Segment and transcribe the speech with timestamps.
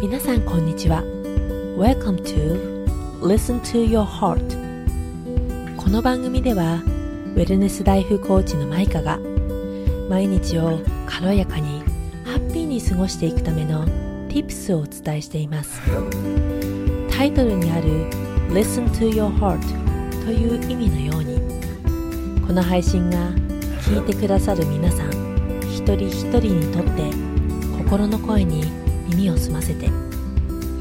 [0.00, 1.02] 皆さんこんにちは。
[1.76, 2.86] Welcome to
[3.20, 6.76] Listen to Your Heart この番組では
[7.34, 9.18] ウェルネスライフコーチのマイカが
[10.08, 11.80] 毎日を軽やかに
[12.24, 13.84] ハッピーに過ごしていくための
[14.28, 15.80] Tips をお伝えしています。
[17.10, 18.08] タイトルにある
[18.52, 19.60] Listen to Your Heart
[20.24, 21.40] という意味のように
[22.46, 23.18] この配信が
[23.82, 25.10] 聞いてくださる皆さん
[25.62, 27.10] 一人一人にとって
[27.78, 28.77] 心の声に
[29.30, 29.88] を澄ませて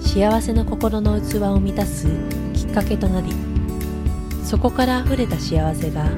[0.01, 2.07] 幸せの心の器を満たす
[2.53, 3.33] きっかけとなり
[4.43, 6.09] そこから溢れた幸せが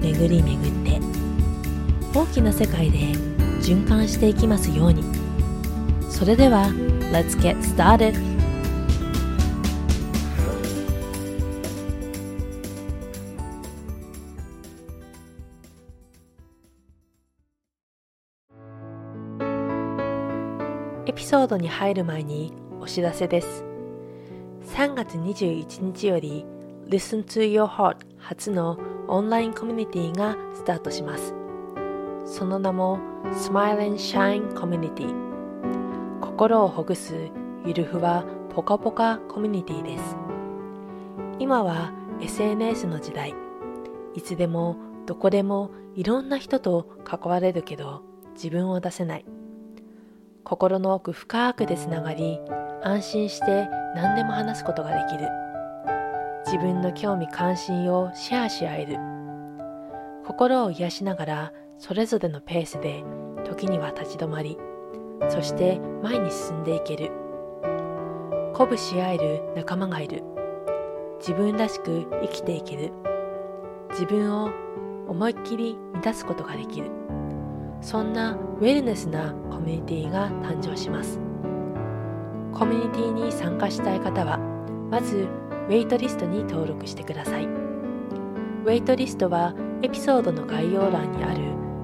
[0.00, 1.00] 巡り巡って
[2.14, 2.98] 大きな世界で
[3.60, 5.04] 循環していきますように
[6.08, 6.66] それでは
[7.12, 8.29] Let's get started!
[21.40, 23.64] ソードに入る前にお知らせです。
[24.76, 26.44] 3月21日より
[26.86, 31.34] Listen to Your Heart 初のオンラインコミュニティがスタートします。
[32.26, 32.98] その名も
[33.32, 35.08] Smile and Shine Community
[36.20, 37.14] 心をほぐす
[37.64, 40.16] ゆるふわポカポカコミュニティです。
[41.38, 43.34] 今は SNS の時代。
[44.14, 48.02] いつでもどこでもいろんな人と関われるけど
[48.34, 49.24] 自分を出せない。
[50.44, 52.40] 心の奥深くでつながり
[52.82, 55.28] 安心して何でも話すことができる。
[56.46, 58.96] 自分の興味関心をシェアし合える。
[60.26, 63.04] 心を癒しながらそれぞれのペースで
[63.44, 64.58] 時には立ち止まり
[65.28, 67.10] そして前に進んでいける。
[68.52, 70.22] 鼓舞し合える仲間がいる。
[71.18, 72.92] 自分らしく生きていける。
[73.90, 74.50] 自分を
[75.08, 76.99] 思いっきり満たすことができる。
[77.80, 81.18] そんなウェルネスなコミュニティが誕生します。
[82.52, 84.38] コミュニティに参加したい方は
[84.90, 85.28] まず
[85.68, 87.46] ウェイトリストに登録してください。
[87.46, 91.40] ウェイトリストはエピソードの概要欄にある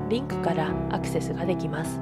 [0.09, 2.01] リンクからアクセスができます。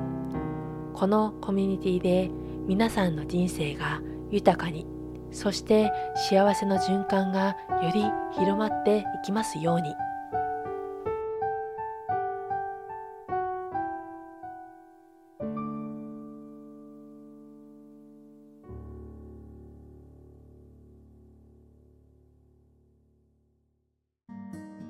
[0.93, 2.31] このコミュニティで
[2.67, 4.01] 皆さんの人生が
[4.31, 4.87] 豊かに
[5.31, 8.05] そして幸せの循環がより
[8.39, 9.93] 広まっていきますように。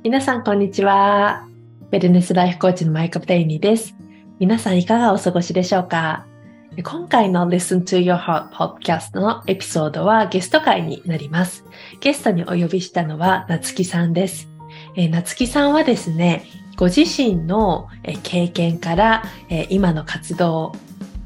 [0.05, 1.49] 皆さん、こんにちは。
[1.91, 3.97] ベルネスライフコーチのマイク・プレイニーです。
[4.39, 6.27] 皆さん、いかがお過ごしでしょうか？
[6.77, 11.65] 今回の Listen to Your Heart Podcast のエピソードはゲスト会になります。
[12.01, 14.51] ゲストにお呼びしたのは、なつきさんです。
[14.95, 16.45] えー、なつきさんはですね、
[16.77, 17.89] ご自身の
[18.25, 19.23] 経験から
[19.71, 20.75] 今の活動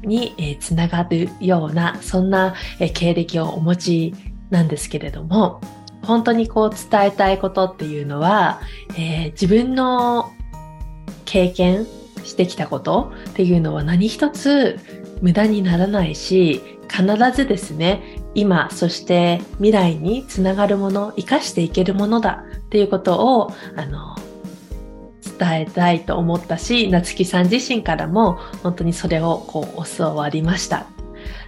[0.03, 2.55] につながるような、そんな
[2.93, 4.15] 経歴をお持ち
[4.49, 5.59] なんですけれども、
[6.03, 8.61] 本当にこう伝えたいことっていうのは、
[8.97, 10.31] えー、自分の
[11.25, 11.85] 経験
[12.23, 14.79] してきたことっていうのは何一つ
[15.21, 17.05] 無駄にならないし必
[17.35, 24.15] ずですね今そして未来につながるもの生かしていけるものだっていうことをあの
[25.37, 30.98] 伝えたいと思ったし夏木さん自身からも本当にそれをこう教わりました。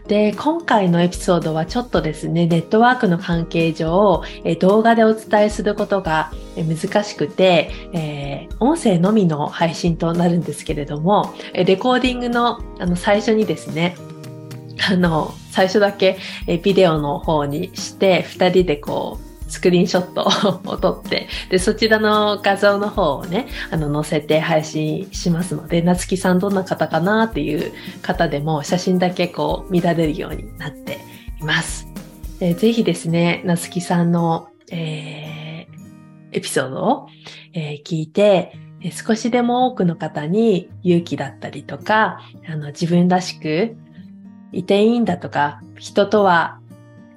[0.07, 13.95] で、今回のエピソードはちょっとですね、ネットワークの関係上、え動画でお伝えすることが難しくて、えー、音声のみの配信となるんですけれども、レコーディングのあの最初にですね、
[14.89, 16.17] あの、最初だけ
[16.63, 30.99] ビデオの方にして、二人でこう、スクリーンショットを 撮って、で、そちらの画像の方をね、あの、載せて配信しますので、なつきさんどんな方かなっていう方でも写真だけこう見られるようになって
[31.41, 31.85] います。
[32.39, 37.07] でぜひですね、なつきさんの、えー、エピソードを、
[37.53, 38.53] えー、聞いて、
[38.89, 43.75] 少しでも多くの方に勇気だったりとか、あの自分らしく
[44.51, 46.59] いていいんだとか、人とは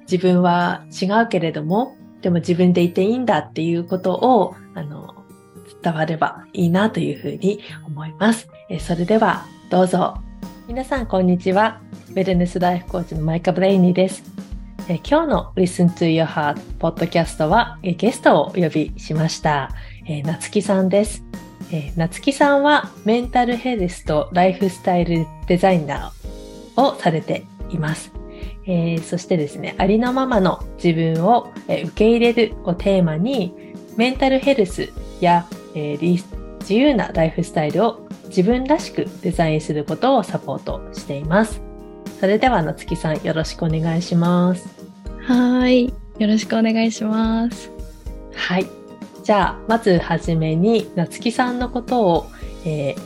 [0.01, 1.95] 自分は違うけれども、
[2.25, 5.13] でも自分でいていいんだっていうことを、あの、
[5.83, 8.49] 伝わればいいなというふうに思います。
[8.67, 10.15] えそれでは、どうぞ。
[10.67, 11.81] 皆さん、こんにちは。
[12.09, 14.23] ウェルネスライフコーチのマイカ・ブレイニーです。
[14.89, 19.69] え今日の Listen to Your Heart ポッドキャストはえゲストをお呼びしました。
[20.07, 21.23] えなつきさんです。
[21.71, 28.11] えなつきさんはメンタルヘルスとライフスタイルデザイナーをされています。
[28.67, 33.53] えー、そしてですね、ありのままの自分を、え受け入れるをテーマに、
[33.95, 34.91] メンタルヘルス
[35.21, 36.23] や、えー、
[36.59, 41.61] 自由なライフスタイルを自分らしくデザインすることをサポートしています。
[42.19, 44.67] それでは夏木さんよろしくお願いします。
[45.21, 47.71] はいよろしくお願いします。
[48.33, 48.67] はい。
[49.23, 52.31] じゃあまずはじめに夏木さんのことを、
[52.65, 52.97] えー、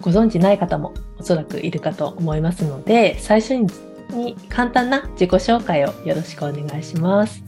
[0.00, 3.68] ご存知ない方もおそらくいるかと思いますので最初に
[4.10, 7.42] に簡単な自己紹介をよろしくお願いします。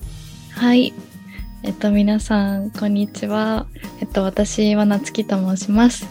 [0.50, 0.92] はい。
[1.62, 3.66] えっと皆さんこんにちは。
[4.00, 6.06] えっと私は夏木と申します。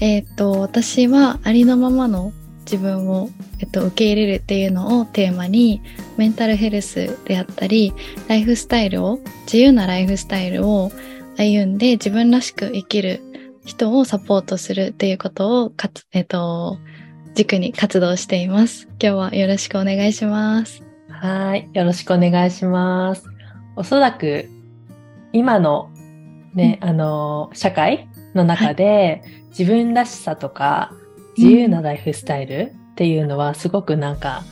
[0.00, 2.32] えっと私はありのままの
[2.64, 3.30] 自分を、
[3.60, 5.82] えっと、受け入れるっていうのをテーマに
[6.16, 7.92] メンタルヘルスであったり
[8.28, 10.90] ライフスタイルを自由なライフスタイルを
[11.36, 13.22] 歩んで自分らしく生きる
[13.64, 16.78] 人をサポートするっていうことをかつ、えっと、
[17.34, 18.86] 軸に活動しています。
[19.02, 20.84] 今日はよろしくお願いします。
[21.08, 21.68] はい。
[21.74, 23.28] よろしくお願いします。
[23.74, 24.48] おそらく、
[25.32, 25.90] 今の
[26.54, 30.92] ね、うん、あの、社会の中で、はい、自分らしさとか、
[31.36, 34.44] 自由なライフスタイルっていうのはすごくなんか、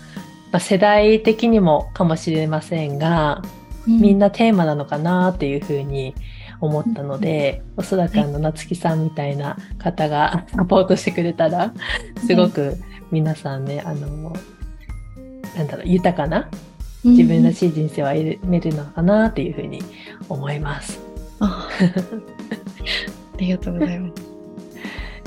[0.51, 3.43] まあ、世代的にもかもしれませんが、
[3.87, 6.17] みんなテーマなのかなっていうふうに
[6.63, 11.73] 思ったので、おそらくあの夏木さんみたいな方が サポートしてくれたら
[12.25, 12.79] すごく
[13.11, 14.33] 皆さんねあの
[15.57, 16.49] なんだろう豊かな
[17.03, 19.83] 自分らしい人生を歩めるのかなっていうふうに
[20.29, 21.01] 思います。
[21.41, 21.69] あ
[23.39, 24.23] りがとうございます。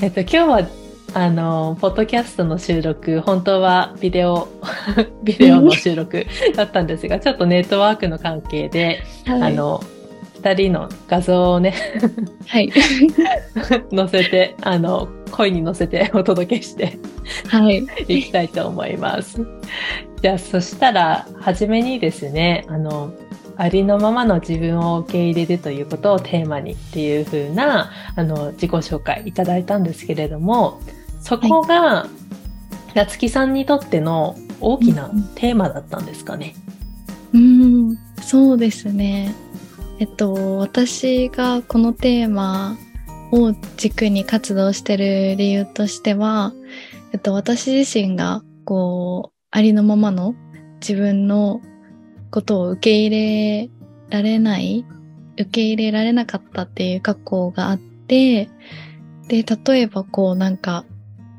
[0.00, 0.68] えっと今日は
[1.14, 4.48] あの、ポッドキャストの収録、本当はビデオ、
[5.24, 9.82] ビデオの収録だったんですが、ちょっとネットワークの関係で、はい、あの、
[10.46, 11.74] 二人の画像をね
[12.46, 12.70] はい。
[13.94, 16.96] 載せて、あの、声に乗せてお届けして
[17.48, 17.84] はい。
[18.06, 19.44] いきたいと思います。
[20.22, 23.12] じゃあ、そしたら、はじめにですね、あの、
[23.56, 30.80] ありのままの自分を受け入れるということをテーマにっていう風な、あの、自己紹介いただいたんですけれども、
[31.20, 32.06] そこが、
[32.94, 36.54] 夏木さんにとっての大きなテーマだったんですかね？
[37.34, 39.34] うん、うんそうですね。
[39.98, 42.76] えっと、私がこのテーマ
[43.32, 46.52] を軸に活動してる理由としては、
[47.12, 50.34] えっと、私自身が、こう、ありのままの
[50.80, 51.62] 自分の
[52.30, 53.70] ことを受け入れ
[54.10, 54.84] られない、
[55.38, 58.50] 受け入れられなかったっていう過去があって、
[59.28, 60.84] で、例えばこうなんか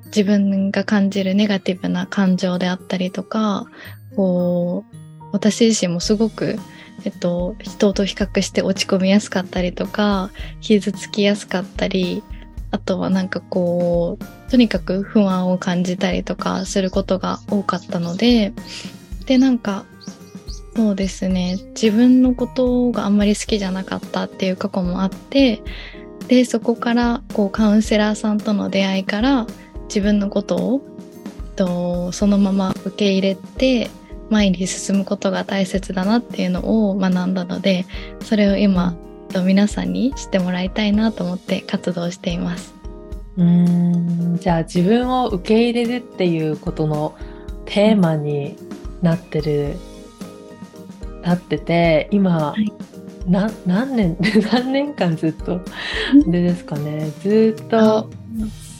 [0.06, 3.68] 自分が感じるネガティブな感情であったりとか、
[4.16, 4.96] こう、
[5.32, 6.58] 私自身もすごく、
[7.04, 12.24] えっと、人と比較して落ち込みやすかったりとか、傷つきやすかったり、
[12.72, 18.54] あとはなんかこう、とにかく不安を感じたりとかすることが多かったので、
[19.26, 19.86] で、なんか、
[20.76, 25.62] そうですね、自分のことがあんまり好きじゃなかったっていう過去もあって、
[26.28, 29.48] で、そこから、こう、カウンセラーさんとの出会いから、
[29.88, 30.82] 自分のことを
[31.58, 33.90] とそのまま受け入れて
[34.30, 37.86] 前に進むことが大切だなっていうのを学んだので
[38.22, 38.96] それを今
[39.44, 42.74] 皆さんに知ってもらいたいなと思って活動しています。
[43.38, 44.38] うん。
[44.40, 47.16] じゃあ自分を受け入れるっていうことの
[47.66, 48.56] テーマに
[49.02, 49.76] なってる、
[51.02, 52.74] うん、なってて今、はい、
[53.28, 54.18] な何年
[54.52, 55.62] 何年間ずっと
[56.26, 57.12] でですかね。
[57.22, 58.10] ずっと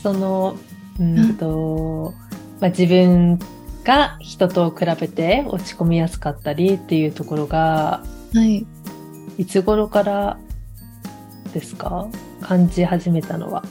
[0.02, 0.56] その
[1.00, 1.38] うん。
[1.38, 2.14] と、
[2.60, 3.40] まあ、自分
[3.88, 8.68] が人と比べて落ち込みやすかったりっていうところが、はい、
[9.38, 10.38] いつ頃から
[11.54, 12.10] ですか？
[12.42, 13.64] 感じ始めたのは。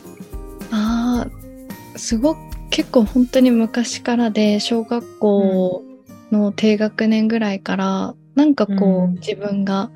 [0.73, 2.38] ああすごく
[2.71, 5.85] 結構本当に昔からで小学校
[6.33, 9.90] の低学年ぐらいから、うん、なんかこう、うん、自分が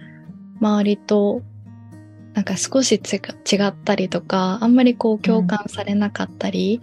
[0.61, 1.41] 周りと
[2.35, 2.99] なんか少し違
[3.67, 6.83] ったりとかあんまりこう共感されなかったり、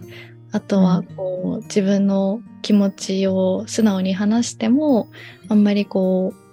[0.52, 5.08] あとはこう、自分の気持ちを素直に話しても
[5.48, 6.48] あんまりこう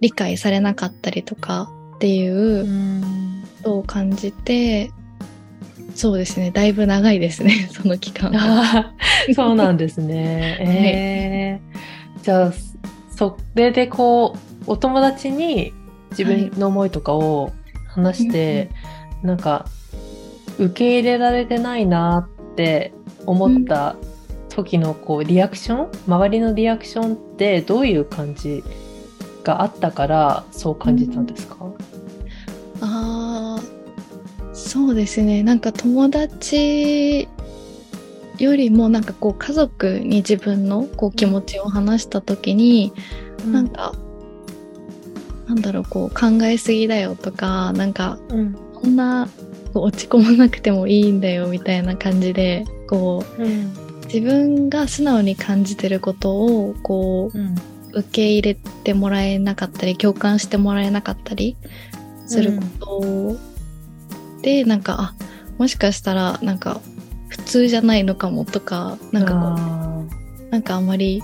[0.00, 2.66] 理解されなかったりとかっていう
[3.62, 4.90] ことを感じて、
[5.94, 6.50] そうですね。
[6.50, 7.68] だいぶ長いですね。
[7.72, 8.92] その期間は。
[9.34, 10.58] そうなんですね。
[10.60, 12.52] えー、じゃあ
[13.10, 15.72] それでこうお友達に
[16.10, 17.52] 自分の思いとかを
[17.88, 19.66] 話して、はい、なんか
[20.58, 22.92] 受け入れられてないなって
[23.26, 23.96] 思った
[24.48, 28.64] 時のこうリアクション周りのリアクションってどういう感じ
[29.44, 31.74] があったからそう感じたんですか、うん、
[32.80, 33.58] あ
[34.52, 35.42] そうですね。
[35.42, 37.28] なんか友達
[38.38, 42.92] よりもなんかこう家族に自分のこう気持ちを話した時に、
[43.44, 43.94] うん、なんか
[45.46, 49.28] なんだろうこう考えすぎだよとかなんか、うん、こんな
[49.74, 53.72] 落ち込まなくてもいいんだよみたいな感じでこう、うん、
[54.04, 57.54] 自自分が素直に感じてることをこう、うん
[57.92, 61.56] 受け入れてもらえなかったり共感してもらえなかったり
[62.26, 63.36] すること
[64.42, 65.14] で、なんかあ
[65.56, 66.82] もしかしたらなんか
[67.28, 70.04] 普通じゃないのかもとかなんかこあ
[70.46, 71.22] うなんかあまり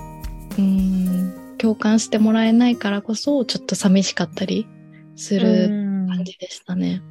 [0.53, 4.67] うーん共感してもらえないからこそちょっと寂しかったり
[5.15, 6.09] すーるうん。
[6.09, 7.03] 感じでしたね。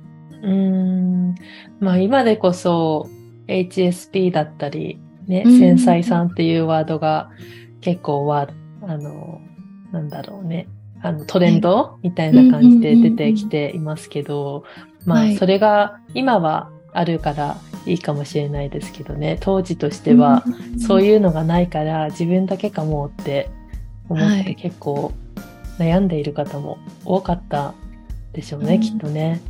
[0.42, 1.36] うん。
[1.80, 3.08] まあ今でこそ
[3.52, 5.60] HSP だったり、ね、うん。
[5.60, 7.30] 繊細さんっていうワードが
[7.82, 8.48] 結構は、
[8.82, 9.42] あの、
[9.92, 10.68] なんだろうね、
[11.04, 14.64] あのトレンドみたいな感じで出てきていますけど、
[15.06, 15.36] まはい。
[15.36, 20.44] あそれが今はあるからいいかもしれないですけどね、当時としては
[20.80, 23.50] そうういうのがないから自分だけかもって
[24.10, 24.56] 思ってはい。
[24.56, 25.12] 結構
[25.80, 27.74] 悩んでいる方も多かった
[28.34, 28.82] でしょうね、うん。
[28.82, 29.42] きっとね。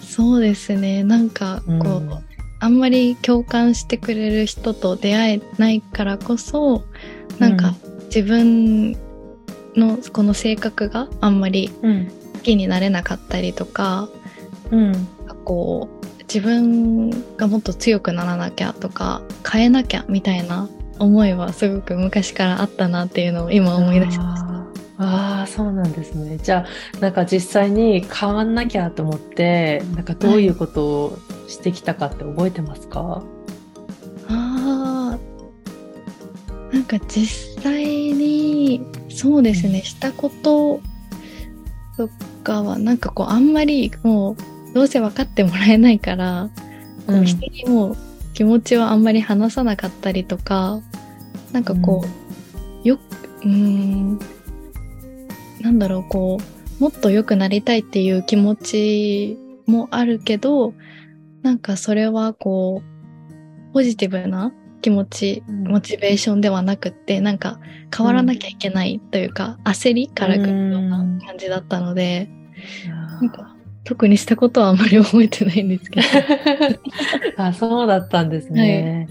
[0.00, 1.02] そうですね。
[1.02, 6.84] なんかこう、うんあんまり共感してくれる人と出会えないからこそ
[7.38, 7.74] なんか
[8.06, 8.92] 自分
[9.76, 14.08] のこの性格があんまりうん好きになれなかったりとか
[14.70, 15.08] うん
[15.44, 20.68] こう自分がもっと強くならなきゃとか変えなきゃみたいな
[20.98, 24.48] 思いはすごく昔からあったなっていうのを今思い出しました。
[24.48, 26.38] あーあーそうなんですね。
[26.38, 33.22] じゃあなんか実際に変わんなきゃと思ってなんかどういうことをしてきたかって覚えてますか、
[34.28, 36.74] あー。
[36.74, 39.84] なんか実際にそうですね、うん。
[39.84, 40.80] したこと
[41.96, 42.08] と
[42.42, 44.36] かはなんかこうあんまりもう
[44.74, 46.50] どうせ分かってもらえないから、
[47.06, 47.24] こううん。
[47.24, 47.96] 人にもう
[48.34, 50.80] 気持ちはあんまり話さなかったりとか
[51.52, 52.04] なんかこ
[52.84, 52.98] う、よ
[53.42, 54.18] うーん
[55.60, 56.38] なんだろうこ
[56.80, 60.74] うもっと良くなりたいっていう気持ちもあるけど
[61.44, 65.68] なんかそれはこうポジティブな気持ち、うん。
[65.68, 67.60] モチベーションではなくってなんか
[67.96, 72.28] 変わらなきゃいけないというか、焦りからくるような感じだったので、
[72.86, 76.06] なんか特にしたことはあんまり覚えてないんですけど。
[77.42, 79.08] あそうだったんですね。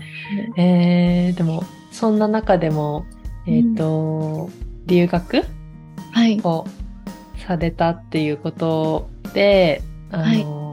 [0.58, 3.06] えーでもそんな中でも
[3.46, 4.50] えっ、と、
[4.86, 5.44] 留学
[6.12, 6.40] はい。
[6.44, 6.66] を
[7.46, 10.73] されたっていうことで、あの、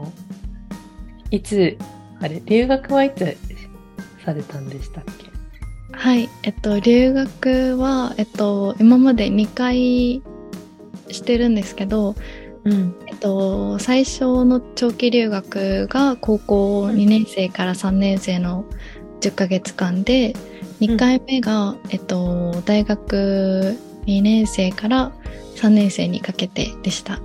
[1.39, 1.77] つ、
[2.19, 3.37] あれ、留学はいつ
[4.25, 5.31] されたんでしたっけ？
[5.93, 10.21] はい、えっと、留学は、えっと、今まで2回
[11.09, 12.15] してるんですけど、
[12.63, 12.95] うん。
[13.07, 18.65] えっと、最初の長期留学が高校2年生から3年生の
[19.21, 20.35] 10ヶ月間で、
[20.79, 25.11] 2回目が、えっと、大学2年生から
[25.55, 27.19] 3年生にかけてでした。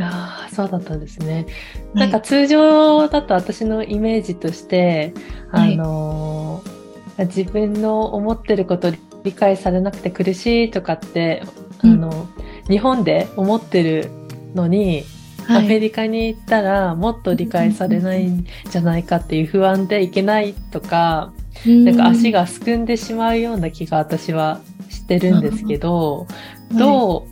[0.00, 1.46] ああ、そうだったんですね。
[1.94, 5.14] なんか通常だと私のイメージとして、
[5.50, 6.74] はいあのー
[7.18, 11.42] 自分の思ってること理解されなくて苦しいとかって、
[11.78, 12.28] あの、
[12.68, 14.10] 日本で思ってる
[14.54, 15.04] のに、
[15.46, 21.32] はい、アメリカに行ったらもっと理解されないんじゃないかっていう不安でいけないとか、
[21.64, 26.26] なんか足がすくんでしまうような気が私はしてるんですけど、
[26.70, 27.28] うんど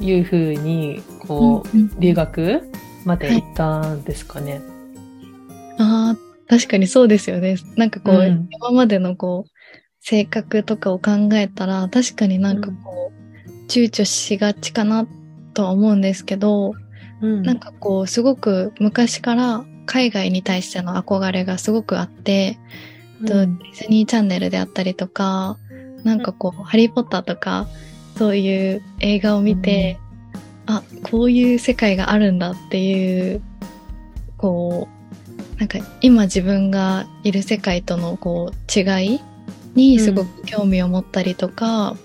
[0.00, 2.62] ういうふうにこう、うんうん留学
[3.04, 4.60] まで行ったんですかね。
[5.78, 6.16] ああ、
[6.48, 7.56] 確かにそうですよね。
[7.76, 8.48] なんかこう、うん。
[8.50, 9.50] 今までのこう、
[10.00, 13.12] 性格とかを考えたら、確かになんかこ
[13.46, 15.06] う、躊躇しがちかな
[15.54, 16.74] とは思うんですけど、
[17.20, 17.42] うん。
[17.42, 22.58] なんかこう、すごく昔から海外に対しての憧れがすごくあって、
[23.26, 23.58] とうん。
[23.58, 25.56] ディズニーチャンネルであったりとか、
[26.04, 27.66] なんかこう、ハリー・ポッターとか、
[28.16, 29.98] そういう映画を見て、
[30.66, 33.42] あ、こういう世界があるんだっていう、
[34.36, 39.20] こう、なんか今自分がいる世界とのこう違い
[39.74, 41.96] にすごく興味を持ったりとか、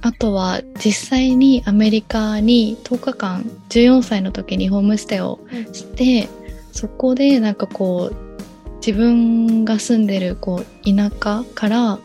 [0.00, 5.40] あとは実際にアメリカに10日間14歳の時にホームステイを
[5.72, 6.28] して、
[6.72, 11.98] そこでなんかこう自分が住んでるこう田舎から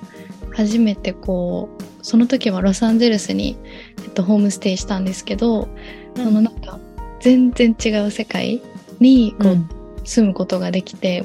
[0.52, 3.58] 初めてこうその時はロサンゼルスに、
[4.04, 5.68] えっと、ホームステイしたんですけど、
[6.16, 6.26] うん。
[6.26, 6.80] そのなんか
[7.22, 8.62] 全然違う世界
[9.00, 9.70] にこう、うん。
[10.06, 11.24] 住むことができて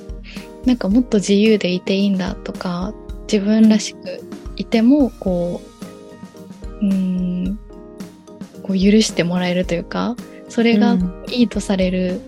[0.64, 2.92] なんかもっと自由でいていいんだとか
[3.32, 4.20] 自分らしく
[4.56, 5.62] いてもこ
[6.80, 7.58] ううーん
[8.62, 10.16] こう許してもらえるというか
[10.48, 11.24] それがうん。
[11.30, 12.20] いいとされる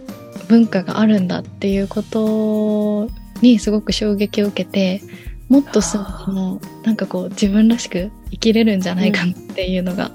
[0.49, 3.09] 文化があるんだっていうこと
[3.43, 5.03] にすごく衝撃を受けて
[5.49, 10.11] もっとすのなんかこう自分らしく生きれるんじゃないかなっていうのが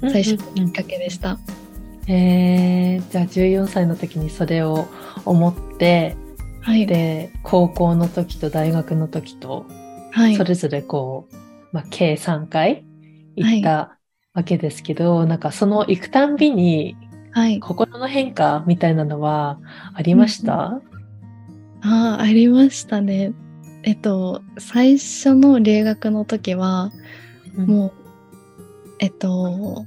[0.00, 1.38] 最初のきっかけでした。
[2.08, 4.86] えー、じゃあ14歳の時にそれを
[5.24, 6.16] 思って、
[6.62, 9.66] はい、で、高校の時と大学の時と
[10.12, 10.44] はいそ。
[10.44, 11.36] れぞれこう、
[11.72, 12.84] まあ、計3回
[13.36, 13.98] 行った
[14.32, 16.96] わけですけど、なんかその行くたんびに
[17.32, 17.60] はい。
[17.60, 19.60] 心の変化みたいなのは
[19.92, 20.80] ありました、
[21.82, 23.34] ああ、ありましたね。
[23.82, 26.92] えっと、最初の留学の時は、
[27.56, 27.66] うん。
[27.66, 27.92] もう、
[28.98, 29.86] えっと、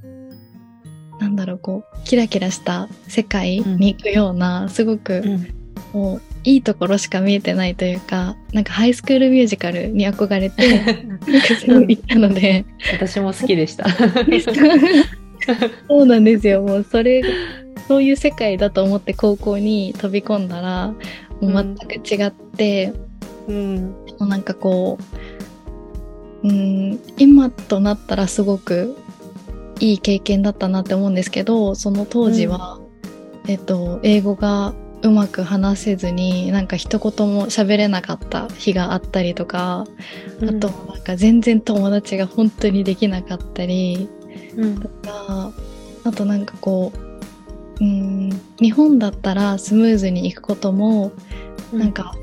[1.19, 5.59] なんだろう、こう、キラキラした世界に行くような、すごく、うん。
[5.93, 13.85] もう、いいところしか見えてないというか、なんかハイスクールミュージカルに憧れて、 なんかすごい行ったので、私も好きでした。
[15.87, 16.61] そうなんですよ。
[16.61, 17.21] もうそれ、
[17.87, 20.93] そういう世界だと思って高校に飛び込んだら、
[21.41, 22.93] もう全く違って、
[23.47, 23.75] うん。
[24.19, 25.03] もうなんかこう、
[26.43, 28.95] うん、今となったらすごく
[29.79, 32.79] いい経験だったなって思うんですけど、その当時は、
[33.47, 39.85] えっと、英語がうまく話せずに、なんか一言も喋れなかった日があったりとか、
[40.41, 44.09] あとなんか全然友達が本当にできなかったり、
[44.55, 44.79] うん。
[44.79, 45.51] とか
[46.03, 46.91] あとなんかこ
[47.79, 48.29] ううん
[48.59, 51.11] 日本だったらスムーズにいくことも、
[51.71, 52.13] なんか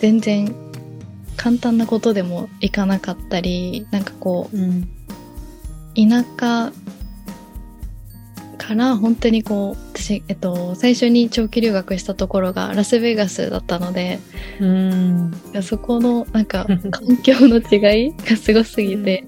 [0.00, 0.54] 全然
[1.36, 4.88] 簡単なことでもいかなかったりなんかこううん。
[5.94, 6.72] 田舎
[8.58, 14.18] から本当にこう私、えっと、最初に長期留学したところがラスベガスだったので
[14.60, 15.32] うん。
[15.62, 19.24] そこのなんか 環境の違いがすごすぎて、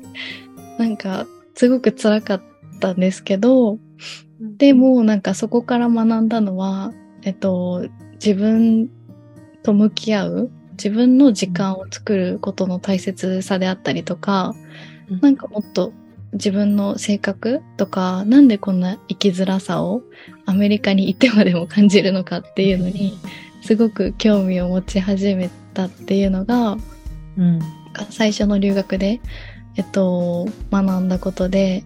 [0.78, 2.42] なんかすごく辛かっ
[2.80, 3.78] たんですけど、
[4.40, 8.88] でもなんかそこから学んだのは、えっと、自分
[9.62, 14.54] と向き合う、自分の時間を作ることの大切さであったりとか、
[15.10, 15.20] うん。
[15.20, 15.92] なんかもっと
[16.32, 20.02] 自分の性格とか、なんでこんな生きづらさを
[20.46, 23.18] アメリカに行ってまでも感じるのかっていうのに、
[23.62, 26.78] すごく興味を持ち始めたっていうのが、
[27.36, 27.60] うん。
[28.10, 29.20] 最初の留学で、
[29.76, 31.84] えっと、学んだことで、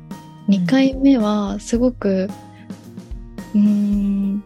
[0.48, 2.28] 2回目はすごく、
[3.54, 4.44] うーん、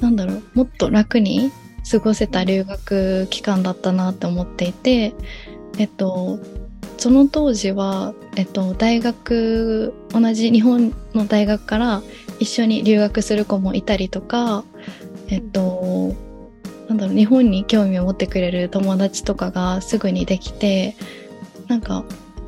[0.00, 1.50] なんだろう、もっと楽に
[1.90, 5.14] 過ごせた留学期間だったなって思っていて、
[5.78, 6.38] えっと、
[6.96, 12.02] その当時は、えっと、大学、同じ日本の大学から
[12.38, 14.64] 一緒に留学する子もいたりとか、
[15.28, 16.14] えっと、
[16.88, 20.96] なんだろう、日本に興味を持ってくれる友達とかがすぐにできて、
[21.68, 22.04] なんか、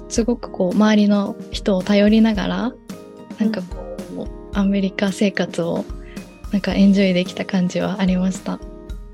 [0.09, 2.73] すごくこう、周りの人を頼りながら、
[3.39, 5.85] なんかこう、アメリカ生活を、
[6.53, 8.61] なんかエンジョイできた感じはありました。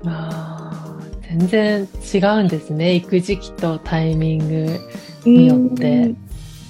[0.05, 2.95] あー全然違うんですね。
[2.95, 4.79] 行く時期とタイミング
[5.25, 5.91] によって。
[5.91, 6.17] うん。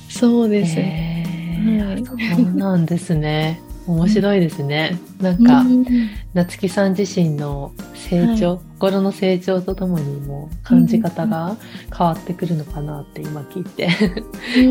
[0.10, 0.76] そうです。
[0.76, 1.26] ね。
[1.28, 1.88] へー。
[1.88, 3.62] はいそうなんですね。
[3.88, 4.98] 面白いですね。
[5.20, 5.86] なんかうん。
[6.34, 11.58] 夏木さん自身の成長、心の成長とともにも感じ方が
[11.96, 13.90] 変わってくるのかなって今聞いて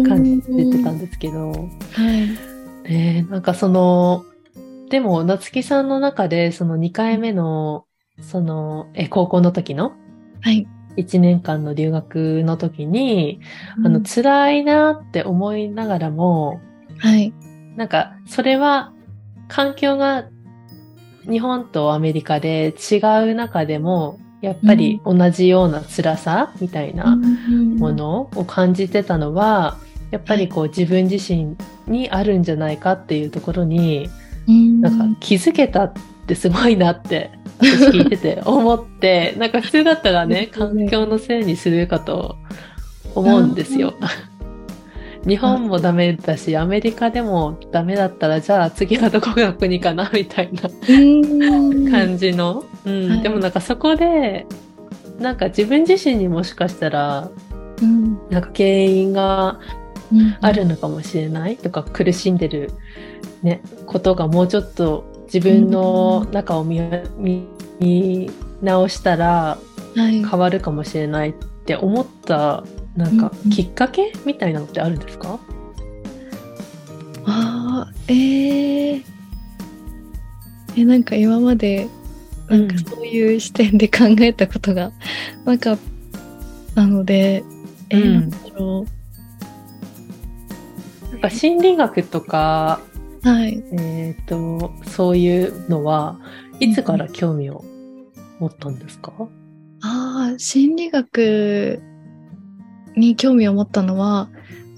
[0.02, 2.38] 感じてたんですけど、はい。
[2.84, 4.24] ねえなんかその、
[4.88, 7.86] でも夏木さんの中でその2回目の、
[8.20, 9.92] その、え、高校の時の？
[10.40, 10.66] はい。
[10.96, 13.40] 1年間の留学の時に、
[13.84, 16.60] あの、辛いなって思いながらも、
[16.98, 17.32] はい。
[17.76, 18.92] なんか、それは、
[19.48, 20.28] 環境が
[21.28, 22.96] 日本とアメリカで違
[23.30, 29.78] う中でも、やっぱり同じような辛さみたいなものを感じてたのは、
[30.10, 34.10] やっぱりこう自分自身にあるんじゃないかっていうところに、
[34.48, 34.80] うん。
[34.80, 35.92] なんか気づけたっ
[36.26, 42.36] てすごいなって、私聞いてて 思って、なんか普通だったらね、環境のせいにするかと
[43.14, 43.94] 思うんですよ。
[45.26, 51.90] 日本もダメだし、アメリカでもダメだったら、じゃあ次はどこが国かなみたいなうん。
[51.90, 52.64] 感じの。
[52.84, 53.08] うん。
[53.08, 53.22] はい。
[53.22, 54.46] でもなんかそこで、
[55.20, 57.30] なんか自分自身にもしかしたら、
[57.80, 58.18] うん。
[58.30, 59.60] なんか原因が
[60.12, 60.36] うん。
[60.40, 62.70] あるのかもしれないとか苦しんでる、
[63.42, 66.90] ね、ことがもうちょっと自分の中を見,、
[68.60, 69.58] 直したら
[69.94, 70.24] はい。
[70.24, 71.32] 変わるかもしれないっ
[71.66, 72.64] て思った
[72.96, 75.38] なんかうんきっかけみたいなのってあるんですか、
[77.24, 79.02] ああ、ええ
[80.76, 81.88] え、なんか今まで、
[82.48, 84.92] なんかそういう視点で考えたことが
[85.44, 85.78] なかっ
[86.74, 87.44] たので、
[87.90, 88.20] えーうん。
[88.20, 88.86] なんだろ
[91.12, 92.91] なんか心理学とか、う。
[93.22, 93.62] はい。
[93.72, 96.18] えー、とそういうのは
[96.60, 97.64] いつから興味を
[98.38, 99.12] 持ったんですか、
[99.82, 101.80] ああ、心理学
[102.96, 104.28] に興味を持ったのは、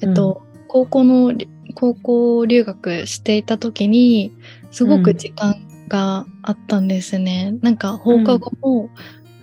[0.02, 4.32] えっと、高校のり、高校留学していた時に、
[4.70, 5.56] すごく時間
[5.88, 7.54] があったんですね。
[7.62, 8.90] なんか放課後も、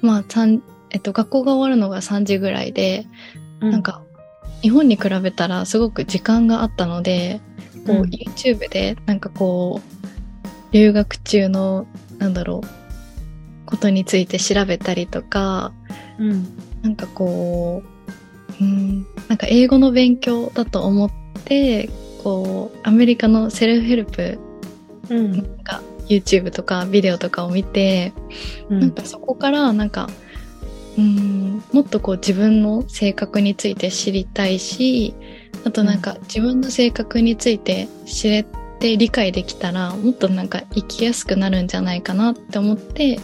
[0.02, 0.62] まあ、三
[0.92, 3.08] えっと、学校が終わるのが3時ぐらいで、
[3.62, 4.04] なんか
[4.62, 7.42] 日本に比べたらすごく時間があったので、
[7.86, 8.04] こううん。
[8.10, 15.74] YouTube でなんかこう留学中のなんだろうことについて調べたりとか
[16.20, 16.48] うん。
[16.82, 17.84] なんかこ
[18.60, 21.12] ううんなんか英語の勉強だと思っ
[21.46, 21.90] て
[22.24, 24.40] こうアメリカのセルフヘルプ
[25.10, 25.58] うん。
[26.08, 28.12] YouTube とかビデオとかを見て、
[28.70, 28.80] うん。
[28.82, 30.10] なんかそこからなんか
[30.98, 35.16] うんもっとこう自分の性格について知りたいし
[35.64, 38.46] あとなんか自分の性格について知れ
[38.80, 43.20] て理解できたらもっとなんか生きやすくなるんじゃないかなって思って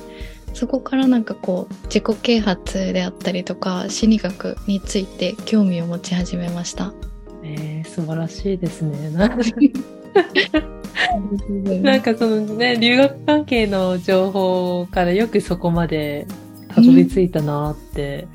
[0.53, 6.93] そこからなんかこう自己啓発であったりとか心理学について興味を持ち始めました。
[7.43, 9.09] えー素晴らしいですね。
[11.81, 16.27] なんかそのね、留学関係の情報からよくそこまで
[16.67, 18.27] たどり着いたなって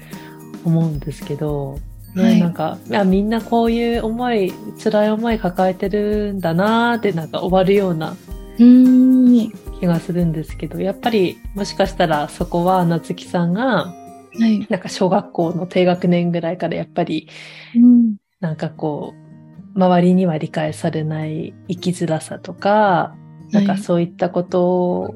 [0.65, 1.79] 思うんですけど、
[2.15, 2.41] ねはい。
[2.41, 8.17] なんかいやみんなこういう思い、辛い思い抱えてるんだなってなんか終わるような
[8.59, 13.95] 気がするんですけど、やっぱりもしかしたらそこは夏木さんが
[14.35, 17.29] はい、なんか小学校の低学年ぐらいからやっぱり
[17.75, 18.17] うん。
[18.43, 23.15] なんかこう、周りには理解されない生きづらさとか、
[23.53, 25.15] なんかそういったこと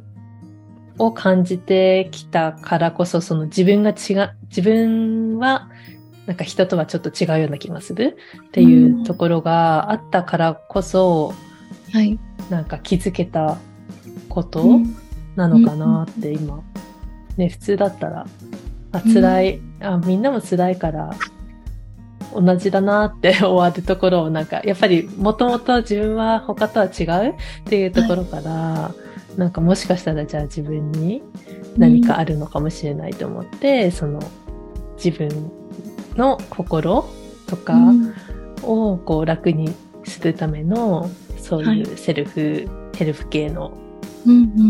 [0.98, 5.68] を感じてきたからこそ、その自分が違う、自分は
[6.26, 8.16] なんか人とはちょっと違うような気がする？
[8.48, 11.32] っていうところがあったからこそ、
[11.92, 12.18] はい、
[12.50, 13.58] なんか気づけた
[14.28, 14.96] ことうん。
[15.36, 16.62] なのかなって今、
[17.36, 18.26] ね、普通だったら、
[18.92, 21.14] あ、辛い、あ、みんなも辛いから、
[22.34, 27.32] 同じだなって 終わるところをなんか、やっぱりもともと自分は他とは違う？
[27.32, 27.34] っ
[27.64, 28.92] ていうところから、
[29.36, 31.22] なんかもしかしたらじゃあ自分に
[31.76, 34.20] 何かあるのかもしれないと思って、その
[34.96, 35.28] 自分
[36.16, 37.08] の心
[37.46, 38.14] とかうん。
[38.62, 39.72] をこう楽に
[40.04, 41.78] するための、そうはい。
[41.78, 43.76] いうセルフ、ヘルプ系の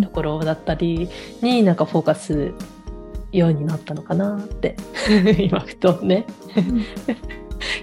[0.03, 1.09] ところだったり
[1.41, 2.53] になんかフォーカス
[3.33, 4.77] ようになったのかなって
[5.39, 6.27] 今ふとね。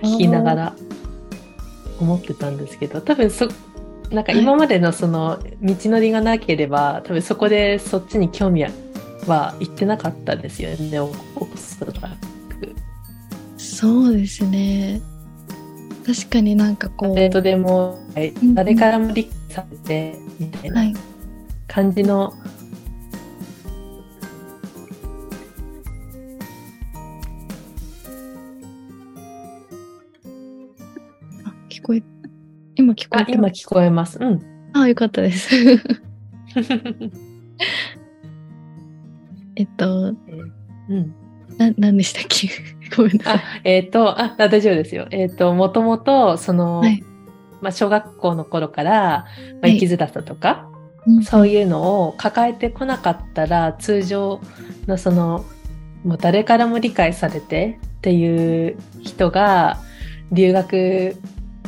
[0.02, 0.76] 聞きながら
[2.00, 3.48] 思ってたんですけど多分そ
[4.12, 11.12] なんか今までのその道のりがなければ多分そこでそっちに興味は行ってなかったですよねお
[13.84, 15.02] そうですね。
[16.06, 18.32] 確かになんかこう、誰とでもはい。
[18.46, 20.94] ん誰からも理解されてみたいはない。
[21.68, 22.34] 感じの。
[31.46, 32.04] あ聞こえ、
[32.76, 34.18] 今聞こえ今聞こえます。
[34.20, 34.42] うん。
[34.74, 35.50] あ、よかったです。
[39.56, 40.16] えっと、
[40.90, 41.14] うん。
[41.58, 42.50] な、何でしたっけ？
[42.96, 43.38] ごめんなさい。
[43.38, 45.08] あ、えっ、と、あ、あ大丈夫ですよ。
[45.12, 47.04] えっ、と、もともと、その、はい
[47.62, 49.26] まあ、小学校の頃から、まあ、
[49.62, 50.68] はい生きづらさとか、
[51.08, 54.40] うんそういうのを抱えてこなかったら、通常
[54.88, 55.46] のその、
[56.06, 59.80] もう誰からも理解されてっていう人が、
[60.32, 61.16] 留学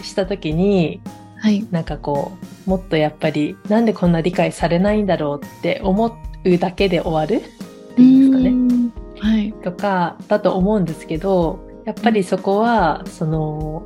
[0.02, 1.02] した時に、
[1.38, 1.66] はい。
[1.70, 2.32] なんかこ
[2.66, 9.05] う、もっとやっぱり、なんでこんな理解されないんだろうって思うだけで終わるっていうんですかね。
[9.26, 9.32] ね。
[9.32, 9.54] はい。
[9.64, 13.84] とかだと思うんですけどやっぱりそこはその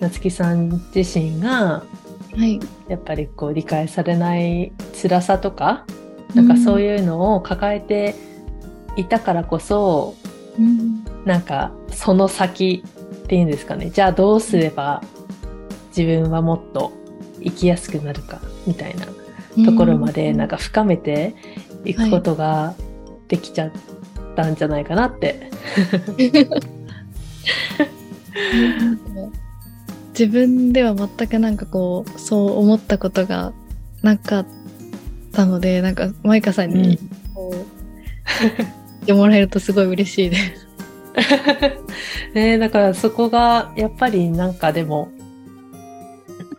[0.00, 1.82] 夏木さん自身が
[2.36, 2.60] はい。
[2.88, 5.86] やっぱりこう理解されない辛さとか
[6.34, 8.14] なんかそういうのを抱えて
[8.96, 10.14] いたからこそ
[10.58, 11.04] うん。
[11.24, 12.84] なんかその先
[13.24, 15.02] っていうんですかねじゃあどうすれば
[15.96, 16.92] 自分はもっと
[17.42, 19.06] 生きやすくなるかみたいな
[19.64, 21.34] ところまでなんか深めて
[21.84, 22.74] いくことが
[23.28, 23.70] できちゃっ
[24.34, 25.50] たんじゃないかなって。
[30.10, 33.52] 自分では全くなんかこうそう思ったことが
[34.02, 34.46] なかっ
[35.32, 36.98] たのでなんかマイカさんに
[37.34, 38.66] こう、言
[39.02, 40.68] ってもらえるとすごい嬉しいです。
[42.34, 45.10] ねだからそこがやっぱりなんかでも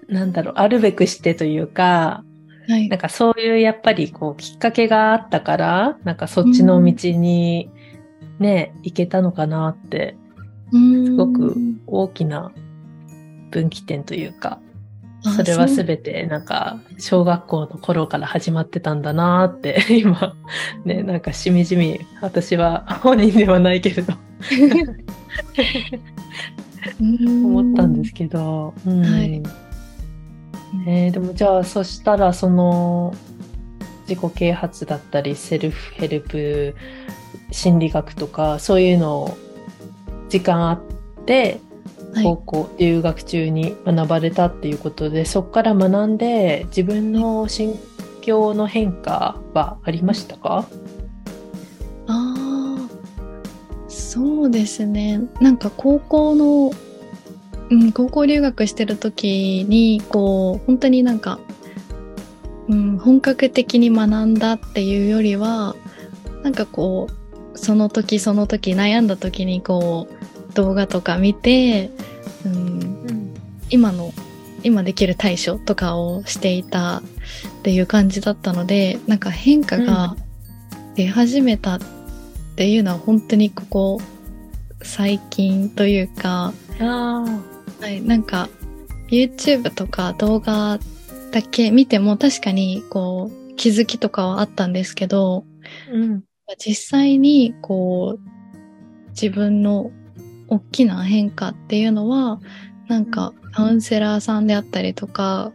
[0.10, 2.25] なんだろうあるべくしてというか
[2.68, 2.90] はい。
[2.90, 7.70] なんかそういうやっぱりこうきっかけがあったからなんかそっちの道に
[8.40, 10.18] ね、行けたのかなって
[10.72, 11.56] すすごく
[11.88, 12.52] 大きな
[13.52, 14.60] 分岐点というか
[15.22, 20.36] それは全てなんか小学校の頃から始まってたんだなって 今
[20.84, 24.14] ねなんかしみじみ私は本人ではないけれど。
[27.02, 29.04] 思ったんですけど、うん。
[29.04, 29.65] はい
[30.74, 33.14] ね、でもじゃあそしたらその
[34.08, 36.76] 自己啓発だったりセルフヘルプ
[37.52, 39.38] 心理学とかそういうのを
[40.30, 40.82] 時間あ
[41.26, 41.60] で
[42.14, 47.80] はい高校留学中に学ばれたっていうことで、そこから学んで自分の心
[48.22, 50.66] 境の変化はありましたか、
[52.08, 52.90] ああ、
[53.88, 55.22] そうですね。
[55.42, 56.72] なんか高校の、
[57.70, 61.40] うん、高校留学してる時に、こう、本当になんか、
[62.68, 65.76] うん、本格的に学んだっていうよりは、
[66.44, 67.08] なんかこ
[67.54, 71.92] う、その時その時悩んだ時にこう、動画とか見て、
[72.46, 73.34] うん、
[73.70, 74.14] 今の、
[74.64, 77.02] 今できる対処とかをしていたっ
[77.64, 80.16] ていう感じだったので、なんか変化が
[80.96, 81.80] 出始めたっ
[82.56, 84.02] ていうのは本当にここ
[84.82, 87.26] 最近というか、あ
[87.86, 88.50] はい、なんか
[89.12, 90.80] YouTube とか動画
[91.32, 95.46] だけ見ても確かにこう気づきとかはあったんですけど、
[95.92, 96.24] うん。
[96.58, 99.92] 実際にこう自分の
[100.48, 102.40] 大きな変化っていうのは
[102.88, 105.52] なんかカウンセラーさんであったりとか、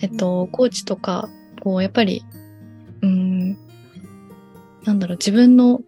[0.00, 1.28] えっと、コーチとか、
[1.62, 2.24] こうやっぱり、
[3.02, 3.58] うーん、
[4.84, 5.82] なんだろう、自分の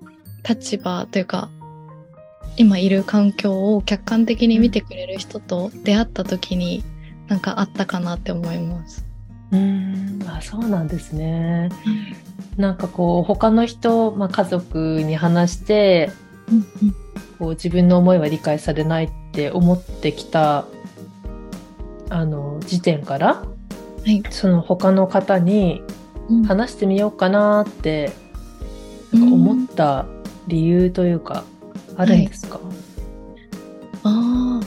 [0.46, 1.48] 立場というか、
[2.56, 6.82] 今いる環境を客観的に見てくれる人と出会った時に、
[7.28, 9.04] なんかあったかなって思います。
[9.52, 11.68] うんあそうなんですね。
[12.56, 16.10] なんかこう他の人、まあ、家族に話して
[16.50, 16.62] うん
[17.38, 20.66] こう自分の思いは理解されないって思ってきた
[22.08, 23.44] あの時点からは
[24.06, 24.22] い。
[24.30, 25.82] その他の方に
[26.28, 28.12] うん話してみようかなって
[29.12, 30.06] 思った
[30.48, 31.44] 理由というか
[31.96, 32.60] あるんですか、
[34.04, 34.66] ああ、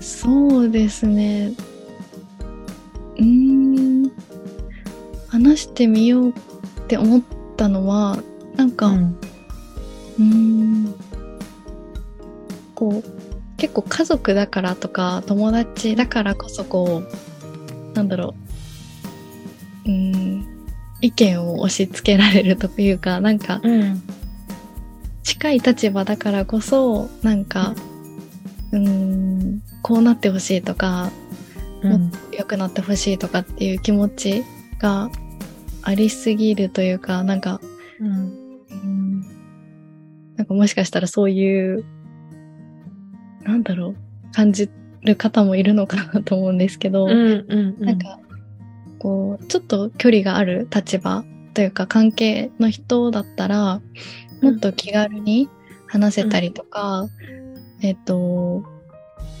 [0.00, 1.52] そうですね。
[3.16, 4.12] うーん、
[5.28, 6.32] 話してみようっ
[6.86, 7.22] て思っ
[7.56, 8.22] たのは、
[8.56, 10.94] なんか、うん。
[12.74, 18.34] こう結構家族だからとか友達だからこそこうなんだろ
[19.86, 19.90] う。
[19.90, 20.46] うーん。
[21.02, 24.02] 意見を押し付けられるというかなんかうん
[25.26, 27.74] 近い立場だからこそなんか
[28.72, 31.10] うーんこうなってほしいとか
[31.82, 32.10] うん。
[32.32, 34.44] 良くなってほしいとかっていう気持ち
[34.78, 35.10] が
[35.82, 37.60] ありすぎるというかなんか
[38.00, 38.08] うん
[38.70, 39.36] うん
[40.36, 41.84] なんかもしかしたらそういう、
[43.42, 44.68] なんだろう、感じ
[45.02, 47.84] る方もいるのかなと思うんですけど、うんうんうん。
[47.84, 48.18] なんか、
[48.98, 53.80] こう、ちょっと距離がある立場というか関係の人だったら、
[54.42, 55.48] もっと気軽に
[55.86, 57.08] 話せたりとか、
[57.82, 58.62] えっと、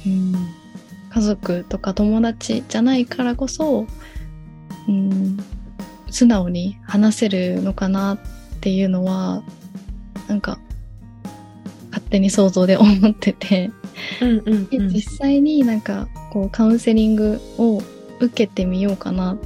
[0.06, 0.34] うん、
[1.10, 3.86] 家族とか友達じゃないからこそ、
[4.88, 5.36] うん、
[6.10, 8.18] 素直に話せるのかなっ
[8.60, 9.42] ていうのは、
[10.28, 10.58] なんか、
[11.90, 13.70] 勝手に想像で思ってて、
[14.20, 14.88] うんうんでうん。
[14.88, 17.82] 実際になんかこうカウンセリングを
[18.20, 19.38] 受けてみようかなっ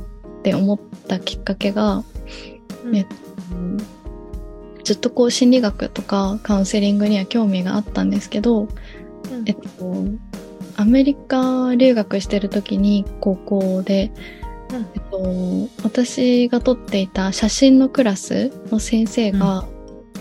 [0.42, 2.02] て思ったきっかけが、
[2.84, 2.96] うん。
[2.96, 3.14] えっと
[4.90, 8.66] ずっとこう心理学とかカウンセリングには興味があったんですけど、
[9.46, 10.04] えっと、
[10.74, 14.10] アメリカ留学してる時に高校で、
[14.72, 14.86] うん。
[14.92, 19.64] えっと、私が取っていた写真のクラスの先生が、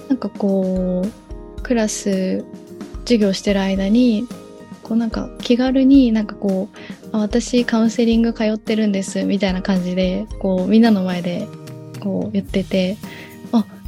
[0.08, 2.46] なんかこうクラス
[3.06, 4.28] 授業してる間に
[4.84, 11.48] こうなんか気軽になんかこうあ私カウンセリング通ってるんですみたいな感じでこうみんなの前で
[12.00, 13.29] こう言っててあ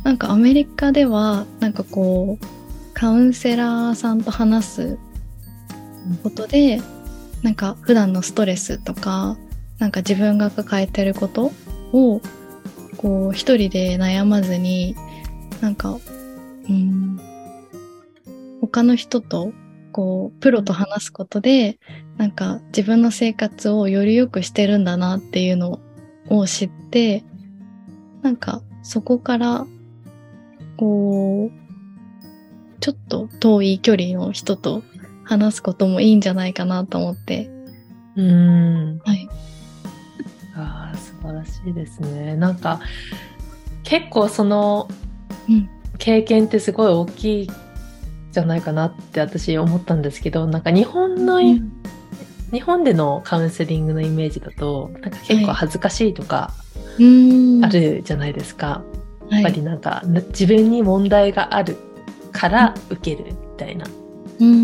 [0.04, 4.98] なんかアメリカではなんかこうカウンセラーさんと話す
[6.24, 6.82] ことで
[7.44, 9.38] なんか普段のストレスとか
[9.80, 11.52] なんか自分が抱えてること
[11.94, 12.22] を
[12.98, 14.96] こう一人で悩まずに
[15.62, 15.98] なんか
[16.70, 17.20] うん
[18.62, 19.54] 他の人と
[19.92, 21.80] こうプロと話すことで
[22.18, 25.80] なんか自分の生活をより良くしてるんだなっていうの
[26.30, 27.24] を知って
[28.22, 29.66] なんかそこから
[30.82, 34.82] こうちょっと遠い距離の人と
[35.24, 37.52] 話すこともいいんじゃないかなと思って。
[38.15, 39.00] うん。
[39.06, 39.30] はい。
[40.56, 42.36] ああ素晴らしいですね。
[42.36, 42.82] なんか
[43.84, 44.88] 結構その
[45.48, 45.70] うん。
[46.00, 47.50] 経験ってすごい大きい
[48.32, 51.72] じゃないかなって私思ったんですけどなんか日本の、うん。
[52.52, 56.52] 日本でのカウンセリングのイメージだとなんか結構恥ずかしいとか
[56.98, 57.63] うん。
[57.63, 58.84] あるじゃないですか、
[59.39, 61.78] っぱりなんかな自分に問題がある
[62.32, 63.86] から受けるみたいな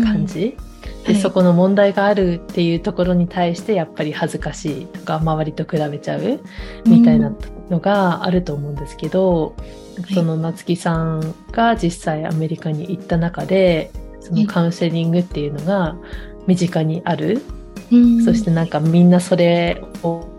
[0.04, 0.56] 感じ、
[1.04, 1.20] で、はい。
[1.20, 6.40] そこの問題があるっていうところに対してやっぱり恥ずかしいとか周りと比べちゃう
[6.86, 7.32] みたいな
[7.70, 9.54] のがあると思うんですけど、
[10.08, 10.14] い。
[10.14, 15.96] その夏木さんが実際アメリカに行った中でそのカウンセリングっていうのが
[16.46, 17.42] 身近にある、
[17.90, 18.24] うん。
[18.24, 20.37] そしてなんかみんなそれを受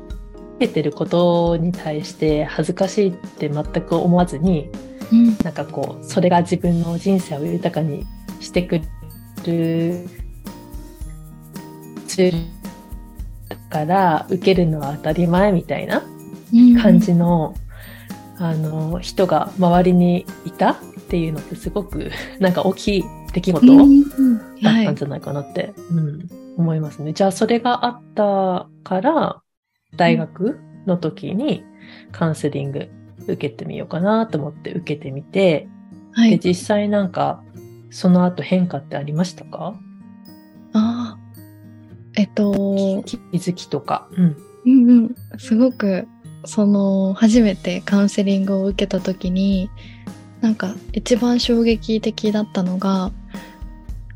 [0.60, 4.70] けてることに対して恥ずかしいって全く思わずに
[5.12, 5.38] うん。
[5.44, 8.06] なんかこうそれが自分の人生を豊かに
[8.40, 8.82] してく
[9.38, 10.06] る
[13.70, 16.04] から受けるのは当たり前みたいな
[16.82, 17.56] 感じの,、
[18.38, 20.78] あの人が周りにいたっ
[21.10, 24.04] ていうのってすごく なんか大きい出来事だうん。
[24.62, 27.14] はいったんじゃないかなって、うん思いますね。
[27.14, 29.42] じゃあそれがあったから
[29.96, 31.64] 大学の時に
[32.12, 32.90] カウンセリング
[33.24, 35.70] 受けてみようかなと思って受けてみて、で
[36.14, 36.40] はい。
[36.40, 37.44] 実際なんか
[37.90, 39.80] その後変化ってありましたか？
[40.74, 41.20] ああ。
[42.16, 44.10] えっと、気づきとか。
[44.12, 44.38] うん。
[44.66, 45.16] うんうん。
[45.38, 46.08] すごく、
[46.44, 49.70] その、初めてカウンセリングを受けた時に、
[50.42, 53.12] なんか一番衝撃的だったのが、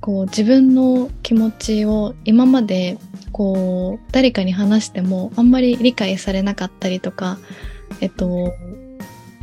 [0.01, 2.97] こう自分の気持ちを今まで
[3.34, 7.39] こう誰かに話してもあんまり理解されなかったりとか、
[8.00, 8.54] えっと、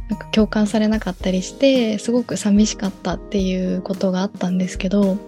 [0.09, 5.19] なんか共感されなかったりしてすごく寂しかったっていうことがあったんですけど、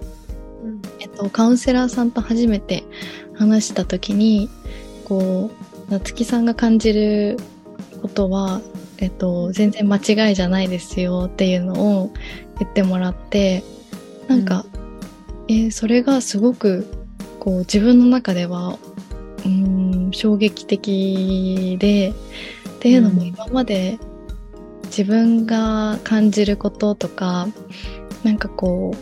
[1.01, 2.85] えっと、カウンセラーさんと初めて
[3.35, 4.49] 話した時に
[5.05, 5.51] こ
[5.89, 7.39] う夏木さんが感じる
[8.01, 8.61] ことは、
[8.99, 12.13] えっと、全然間違いじゃないですよっていうのを
[12.61, 13.65] 言ってもらって
[14.29, 14.65] なんか、
[15.49, 17.02] えーそれがすごく
[17.43, 22.13] こう自分の中ではうーん衝撃的でっ
[22.79, 23.27] ていうのもうん。
[23.27, 23.99] 今まで
[24.85, 27.49] 自分が感じることとか
[28.23, 28.95] なんかこ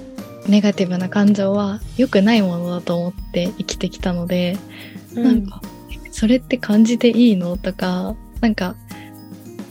[0.46, 4.56] うネガティブな感情は良くないものだと思って生きてきたので、
[5.12, 5.60] なんか
[6.10, 8.74] それって感じていいのとかなんか、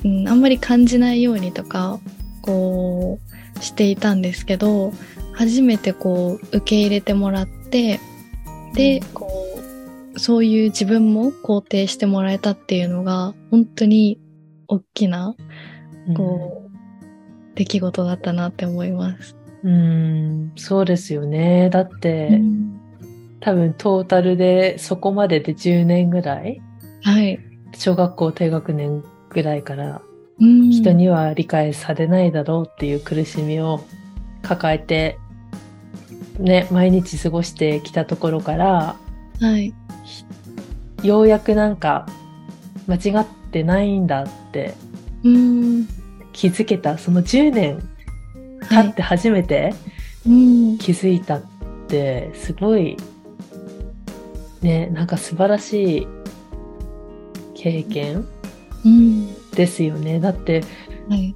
[0.05, 1.99] うん、あんまり感じないようにとか
[2.43, 3.17] こ
[3.58, 4.93] うしていたんですけど
[5.34, 7.99] 初めてこう受け入れてもらって
[8.73, 9.27] で、こ
[10.15, 14.19] うそういう自分も肯定してもらえたっていうのが本当に
[14.67, 15.36] 大きな
[16.08, 19.36] うん、こう、出来事だったなって思います。
[19.63, 21.69] うん、そうですよね。
[21.69, 22.41] だって、
[23.41, 26.62] 多分トータルでそこまでで10年ぐらい
[27.03, 27.39] はい。
[27.73, 30.01] 小学校低学年ぐらいから
[30.39, 33.82] うん人には理解されないだろうっていう苦しみを
[34.41, 35.19] 抱えて、
[36.39, 38.95] ね、毎日過ごしてきたところから、
[39.39, 39.73] はい。
[41.04, 42.06] ようやくなんか
[42.88, 44.73] 間違ってないんだって
[45.23, 45.88] うん。
[46.34, 47.75] 気づけた、その10年
[48.69, 48.86] はい。
[48.86, 49.73] 経って初めて
[50.25, 50.78] うん。
[50.78, 51.41] 気づいたっ
[51.88, 52.97] て、すごい、
[54.62, 56.08] ね、なんか素晴らしい
[57.54, 58.25] 経験
[58.86, 59.52] うん。
[59.52, 60.21] ですよね。
[60.21, 60.63] だって
[61.10, 61.36] はい。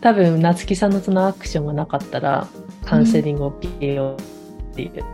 [0.00, 2.48] 多分夏木さんのそのアクションがなかったら
[2.84, 4.39] カウンセリングを受けよう
[4.88, 5.04] っていう、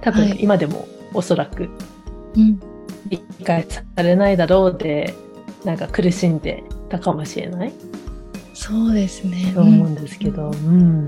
[0.00, 0.38] 多分はい。
[0.40, 1.68] 今でもおそらく。
[2.36, 2.60] うん。
[3.08, 5.14] 理解されないだろうで
[5.62, 7.72] なんか苦しんでたかもしれない。
[8.54, 9.52] そうですね。
[9.54, 11.04] と思うんですけど、うん、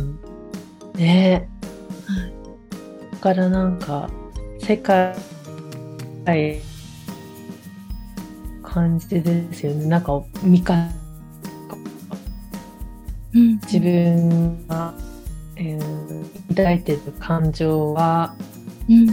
[0.95, 1.49] ね
[2.09, 2.33] え、はい
[3.13, 4.11] だからなんか
[4.61, 5.17] 世界
[8.77, 9.87] 感じですよね。
[9.87, 10.75] なんか見か
[13.33, 13.53] うん。
[13.63, 14.93] 自分が、
[15.57, 18.35] えー抱いてる感情は
[18.89, 19.07] うん。
[19.07, 19.13] だ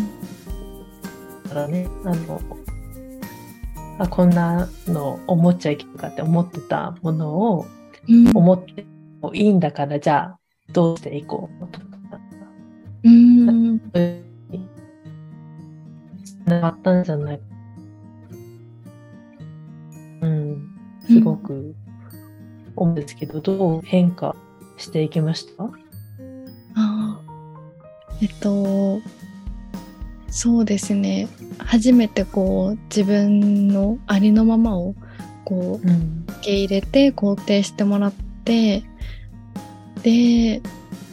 [1.50, 2.42] からねあの
[4.00, 7.66] あこんなの思っちゃいけないかって思ってたものを
[8.08, 8.38] うん。
[8.38, 8.86] 思って
[9.22, 10.40] もいいんだからじゃあ
[10.72, 11.86] どうしていこうとか
[13.04, 13.82] うん。
[16.46, 17.42] ながったんじゃない
[20.22, 20.70] うん
[21.08, 21.76] すごく
[22.76, 24.36] 思うんですけど、どう変化
[24.78, 25.70] していきました？
[28.24, 29.02] えっと、
[30.30, 31.28] そうですね。
[31.60, 34.96] 初めてこう、自分のありのままを、
[35.46, 36.24] こう、うん。
[36.28, 38.84] 受け入れて肯定してもらって
[40.04, 40.62] で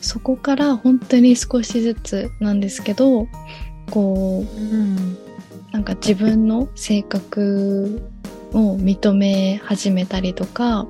[0.00, 3.28] そこから本当に少しずつなんですけど
[3.90, 4.96] こうん。
[4.96, 5.16] う
[5.72, 8.02] なんか自分の性格
[8.52, 10.86] を認め始めたりとか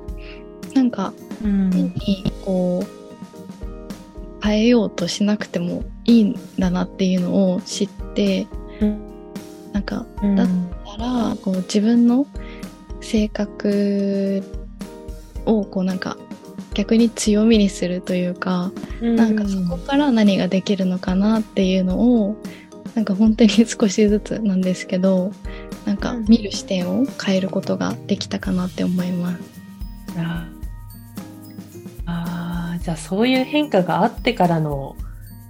[0.73, 1.93] なんかうん。
[2.43, 3.01] こう
[4.43, 8.47] 変えようとしなくてもいいんだなっていうのを知って
[9.71, 10.35] なんかうん。
[10.35, 10.45] だ
[10.91, 12.27] たらこう自分の
[12.99, 14.43] 性格
[15.45, 16.17] をこうなんか
[16.73, 22.37] 逆に強みにするというか、なんかそこから何ができるのかなっていうのを
[22.95, 25.31] なんか本当に少しずつなんですけど
[25.85, 29.39] なんか見る視点を変えることができたかなって思います。
[30.17, 30.49] あ
[32.05, 32.83] あー。
[32.83, 34.95] じゃあそういう変化があってからの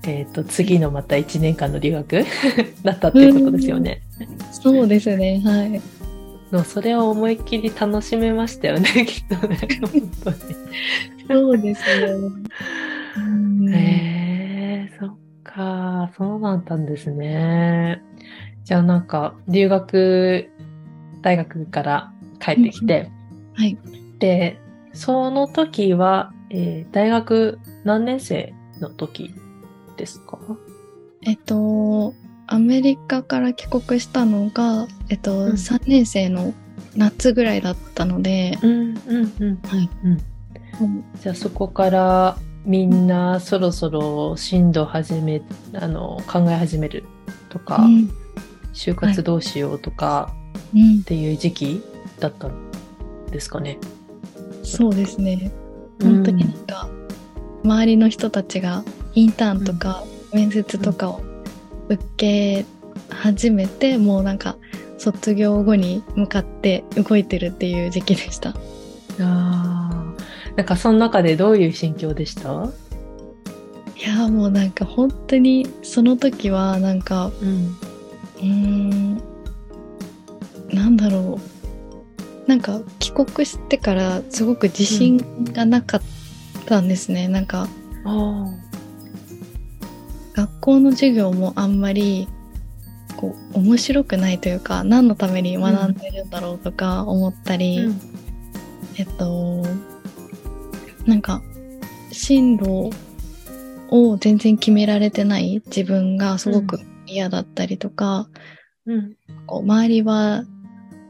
[0.03, 2.25] えっ、と、次のまた1年間の留学
[2.83, 4.01] だったっていうことですよね。
[4.51, 5.41] そうですね。
[5.43, 5.81] はい。
[6.51, 9.57] のそれを思いっきり楽しめましたよね、 きっとね。
[9.81, 10.37] 本当に。
[11.27, 12.17] そうですよ。
[13.17, 18.01] うんへえ、そっか、そうなったんですね。
[18.63, 20.49] じゃあなんか、留学、
[21.21, 23.09] 大学から帰ってきて、
[23.53, 23.77] はい。
[24.19, 24.57] で、
[24.93, 29.33] その時は、えー大学何年生の時
[30.01, 30.39] ですか？
[31.23, 32.15] えっと、
[32.47, 36.53] アメリカから帰国したのが、えっと、うん3年生の
[36.95, 39.59] 夏ぐらいだったので、うん、うん、うん。
[39.67, 39.89] はい。
[40.03, 40.11] うん
[40.81, 45.43] うんじゃあそこからみんなそろそろ進路始め、
[45.73, 47.03] あの、考え始める
[47.49, 48.09] とか、うん
[48.73, 50.33] 就活どうしようとか
[50.73, 51.83] うんっていう時期
[52.21, 52.71] だったん
[53.29, 53.77] ですかね？
[54.63, 55.51] そうですね。
[56.01, 56.89] 本当になんか、
[57.63, 58.83] 周りの人たちが
[59.13, 60.03] インターンとか
[60.33, 61.21] 面接とかを
[61.89, 62.65] 受け
[63.09, 64.57] 始めて、もうなんか
[64.97, 68.55] 卒業後に向かって動いてるっていう時期でした。
[69.19, 72.41] あーなんかその中でどういう心境でした？
[72.41, 72.45] い
[74.03, 77.75] やーもうなんか本当にその時はなんかうん。
[78.37, 79.21] うーん
[80.73, 81.39] なんだろ
[82.45, 85.17] うなんか帰国してからすごく自信
[85.53, 86.01] がなかっ
[86.65, 87.67] たんですね、なんか
[88.03, 88.49] あ
[90.41, 92.27] 学校の授業もあんまり
[93.15, 97.99] こう面白くないというか何のために学んでるんだろうとか思ったり、うん
[98.97, 99.63] えっと
[101.05, 101.41] なんか
[102.11, 102.89] 進路
[103.89, 108.27] を全然決められてない自分がすごく嫌だったりとか、
[108.85, 109.15] うん。
[109.47, 110.43] こう周りは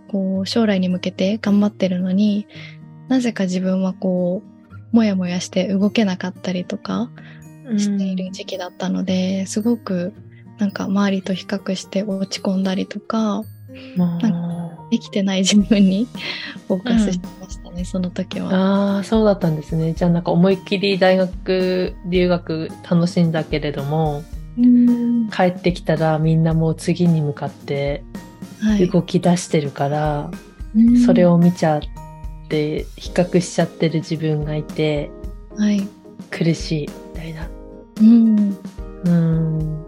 [0.09, 2.47] こう将来に向けて頑張ってるのに
[3.07, 4.43] なぜか自分はこ
[4.93, 7.09] うもやもやして動けなかったりとか
[7.77, 10.13] している時期だったので、すごく
[10.57, 13.43] なんか周りと比較して落ち込んだりとか
[13.95, 14.19] ま
[14.91, 16.07] できてない自分に
[16.67, 18.49] フォーカスしてましたね、その時は。
[18.53, 19.93] ああー、そうだったんですね。
[19.93, 24.23] じゃあなんか思いっきり大学留学楽しんだけれども、
[24.57, 25.29] うん。
[25.29, 28.03] 帰ってきたらみんなもう次に向かって
[28.59, 28.87] はい。
[28.87, 30.31] 動き出してるから、
[30.75, 30.97] うん。
[30.99, 31.81] それを見ちゃっ
[32.49, 35.09] て比較しちゃってる自分がいて
[35.57, 35.87] はい。
[36.29, 36.89] 苦しい。
[36.89, 37.47] みたいな。
[37.99, 38.57] うん。
[39.05, 39.85] うん。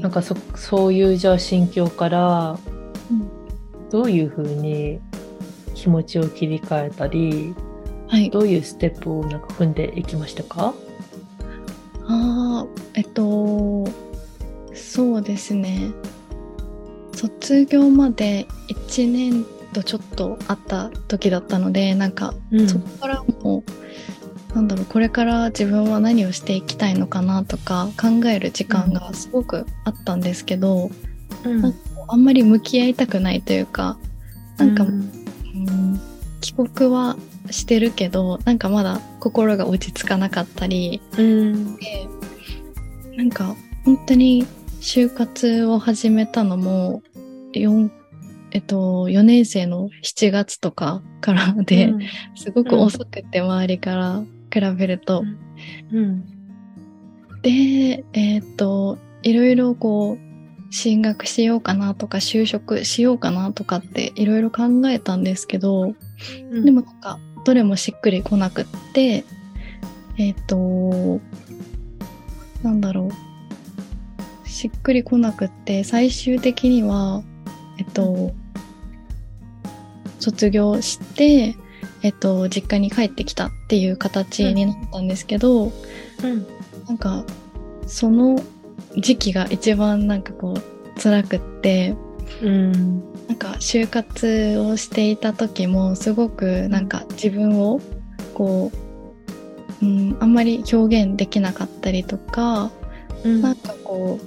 [0.00, 2.58] なんかそそういうじゃあ心境から
[3.10, 3.28] うん
[3.90, 4.98] どういうふうに
[5.74, 7.54] 気持ちを切り替えたり
[8.08, 8.30] はい。
[8.30, 10.74] どういうステップをなんか踏んでいきましたか？
[12.06, 13.84] ああ、えっと、
[14.74, 15.90] そうですね。
[17.14, 23.62] 卒業まで1年とちょっとあった時だったので、なんか、うんそこからもう、
[24.54, 30.90] なんだろう、これから自分は何をしていきたいのかなとか考える時間がすごくあったんですけど、
[31.44, 31.60] うん。
[31.60, 31.78] なんか
[32.08, 33.98] あんまり向き合いたくないというか、
[34.56, 34.90] なんか、うん。
[34.90, 36.00] うん
[36.44, 37.16] 帰国は
[37.50, 41.76] してるけど、なんかまだ心が落ち着かなかったり、うん。
[41.76, 42.06] で
[43.16, 44.46] なんか本当に
[44.80, 47.02] 就活を始めたのも
[47.54, 47.90] 4
[48.50, 52.00] えっと4年生の7月とかからで、うん。
[52.36, 54.22] すごく遅くて周りから
[54.54, 55.24] 比べると、
[55.92, 56.24] うん。
[57.42, 65.94] でえっといろいろこう進学しようかなとか就職しようかなとかっていろいろ考えたんですけど、
[66.50, 66.64] うん。
[66.64, 69.24] でもなんかどれもしっくりこなくって
[70.16, 71.20] えっ、と
[72.62, 74.48] なんだろう。
[74.48, 77.22] しっくりこなくって最終的には
[77.78, 78.32] えっと
[80.20, 81.56] 卒業して
[82.02, 85.72] えっと実家に帰ってきたっていう形になったんですけど、
[86.22, 86.46] うん。
[86.86, 87.24] なんか
[87.86, 88.38] その
[88.96, 91.96] 時期が一番なんかこう辛くって
[92.42, 93.00] うん。
[93.26, 97.80] なんか就活をしていた時もすごくなんか自分を
[98.34, 98.70] こ
[99.80, 102.70] う、うん、あんまり表現できなかったりとか、
[103.24, 103.40] うん。
[103.40, 104.20] なんかこ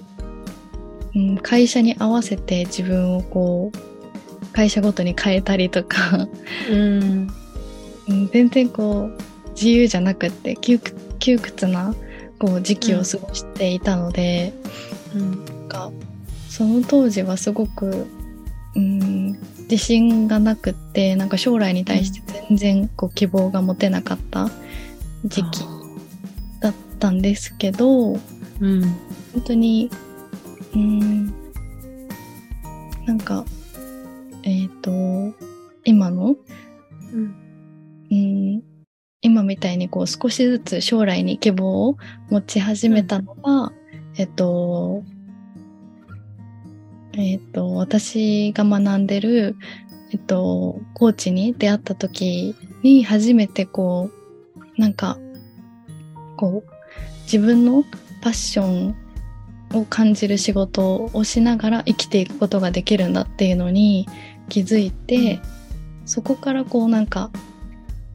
[1.13, 6.27] う、うん、会社に合わせて自分をこう会社ごとに変えたりとか、
[6.71, 7.27] うん
[8.09, 11.95] うん、全然こう自由じゃなくって窮屈窮屈な
[12.39, 14.53] こう時期を過ごしていたので、
[15.15, 15.45] うん。
[15.67, 15.91] な
[16.49, 18.07] その当時はすごく
[18.75, 19.31] うん
[19.69, 24.49] 自信がなくってなんか将来に対して全然こう希望が持てなかった
[25.25, 25.65] 時期
[26.61, 28.21] だったんですけど本
[28.61, 28.95] うん。
[29.45, 29.89] 当に
[30.73, 31.25] うん
[33.05, 33.45] なんか
[34.43, 34.91] えっ、と
[35.83, 36.35] 今の
[37.13, 37.35] うん
[38.11, 38.63] うん。
[39.21, 41.97] 今みたいにこう少しずつ将来に希望を
[42.29, 43.71] 持ち始めたのが、
[44.15, 45.03] えっと、
[47.13, 49.55] えっと、私が学んでる、
[50.11, 54.11] えっと、コーチに出会った時に初めてこ
[54.77, 55.17] う、なんか、
[56.37, 56.71] こう、
[57.23, 57.83] 自分の
[58.21, 58.95] パッション
[59.73, 64.07] を感じる仕事をしながら生きていくことができるんだっていうのに
[64.47, 65.39] 気づいて、
[66.05, 67.31] そこからこうなんか、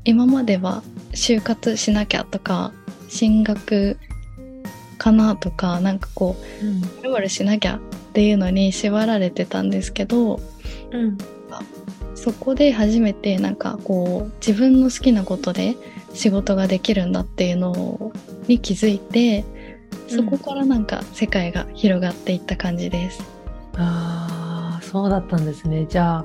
[0.04, 0.82] 今までは
[1.12, 2.72] 就活しなきゃとか、
[3.08, 3.98] 進学
[4.98, 7.80] かなとか、なんかこう、うんまるまるしなきゃっ
[8.12, 10.40] ていうのに縛られてたんですけど、
[10.90, 11.18] うん
[12.14, 15.74] そこで初めてなんかこう自分の好きなことで
[16.14, 18.12] 仕事ができるんだっていうの
[18.46, 19.44] に気づいて
[20.06, 23.24] そこからなんか世界が広がっていった感じです。
[23.74, 25.86] ああ、そうだったんですね。
[25.88, 26.24] じゃあ、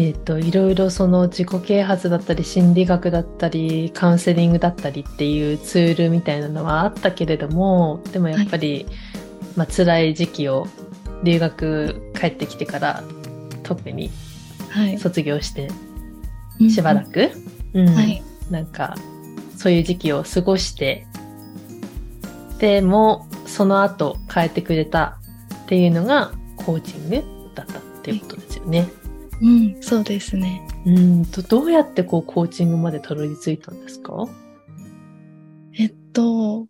[0.00, 8.86] えっ、と、いろいろその自己啓発だったり、心理学だったり、カウンセリングだったりっていうツールみたいなのはあったけれども、でもやっぱり、
[9.56, 10.68] まあ辛い時期を
[11.24, 13.02] 留学帰ってきてから
[13.62, 14.10] 特に
[14.70, 14.98] はい。
[14.98, 15.68] 卒業して
[16.60, 17.30] うんしばらく、
[17.74, 18.22] うんはい。
[18.50, 18.94] なんか
[19.56, 21.06] そういう時期を過ごして
[22.58, 25.18] でもその後変えてくれた
[25.64, 27.24] っていうのがコーチング
[27.54, 28.88] だったっていうことですよね。
[29.40, 30.66] うん、そうですね。
[30.84, 34.26] うんとどうやってこうコーチングまでたどり着いたんですか？
[35.74, 36.66] えっと、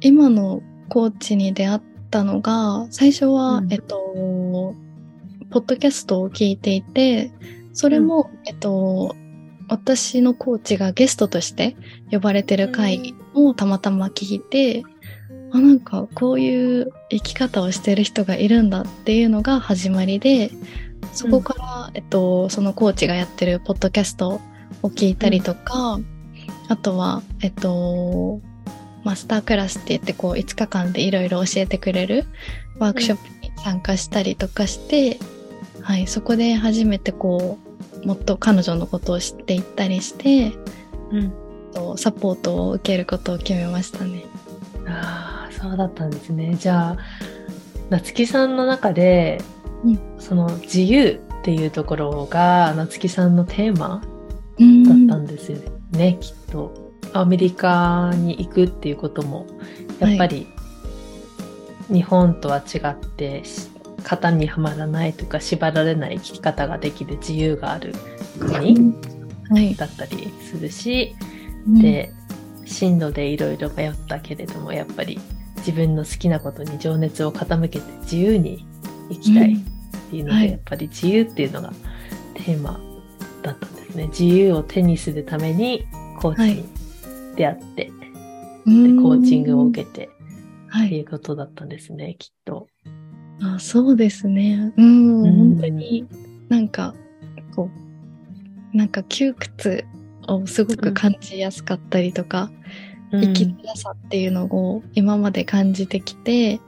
[0.00, 1.80] 今のコーチに出会っ
[2.10, 3.72] たのが、最初は、うん。
[3.72, 4.74] えっと、
[5.50, 7.30] ポッドキャストを聞いていて、
[7.72, 9.14] それも、えっと、
[9.68, 11.76] 私のコーチがゲストとして
[12.10, 14.84] 呼ばれてる回をたまたま聞いて、
[15.52, 20.50] あ、なんかこういう生き方をしてる人がいるんだっていうのが始まりで、
[21.12, 24.40] そこから、えっと、そのコーチがやってるポッドキャスト
[24.82, 25.98] を聞いたりとか、
[26.68, 28.40] あとは、えっと、
[29.04, 32.24] マスタークラスって言って、こう、5日間でいろいろ教えてくれる
[32.78, 35.18] ワークショップに参加したりとかして、
[35.82, 37.58] はい、そこで初めてこ
[38.02, 40.52] う、もっと彼女のことを知っていったりして、
[41.10, 41.44] うん
[41.74, 44.24] とサポートを受けることを決めましたね。
[44.86, 46.56] ああそうだったんですね。
[46.58, 46.98] じゃあ
[47.90, 49.42] 夏木さんの中で、
[49.84, 54.02] うんその自由っていうところが夏木さんのテーマ
[54.58, 55.58] うんだったんですよ
[55.90, 56.92] ね、きっと。
[57.12, 59.46] アメリカに行くっていうことも
[60.00, 60.48] やっぱり
[61.88, 63.70] 日本とは違ってし
[64.02, 67.94] 型にはまらないとか縛られない生き方ができる自由がある
[68.40, 68.94] 国
[69.50, 69.74] はい。
[69.76, 71.14] だったりするし、
[71.66, 72.12] うん、で
[72.64, 75.20] 進路でいろいろ迷ったけれどもやっぱり
[75.58, 78.66] 自分の好きなことに情熱を傾けて自由に
[79.10, 79.54] 生きたい。
[79.54, 79.73] って
[80.18, 80.50] いうので、うんはい。
[80.50, 81.72] やっぱり自由っていうのが
[82.34, 82.80] テーマ
[83.42, 84.06] だったんですね。
[84.08, 85.86] 自由を手にするために
[86.20, 86.64] コーチに
[87.36, 87.90] 出会って、
[88.66, 88.96] うん。
[88.96, 90.10] でコーチングを受けて
[90.68, 90.86] はい。
[90.86, 92.68] っていうことだったんですねきっと。
[93.42, 94.72] あそうですね。
[94.76, 95.54] うん、うん。
[95.54, 96.06] 本当に
[96.48, 96.94] なんか、
[97.54, 97.70] こ
[98.72, 99.84] う、なんか窮屈
[100.28, 102.50] をすごく感じやすかったりとか、
[103.12, 106.60] 生きづらさっていうのを今まで感じてきて、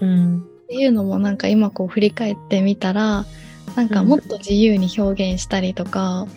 [0.00, 3.26] うんっていうのもなんか今こう振り返ってみたら、
[3.74, 6.28] なんかもっと自由に表現したりとか、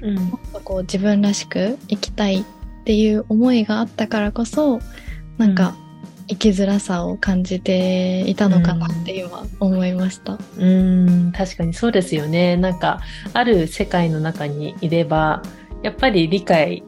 [0.00, 0.14] うん。
[0.14, 2.44] もっとこう自分らしく生きたいっ
[2.84, 4.80] ていう思いがあったからこそ、
[5.36, 5.76] なんか
[6.26, 10.38] 生きづらさを感じていたのかなって今思いました。
[10.56, 11.32] うん。
[11.36, 12.56] 確かにそうですよね。
[12.56, 13.02] なんか
[13.34, 15.42] ある世界の中にいれば
[15.82, 16.82] やっぱり理解、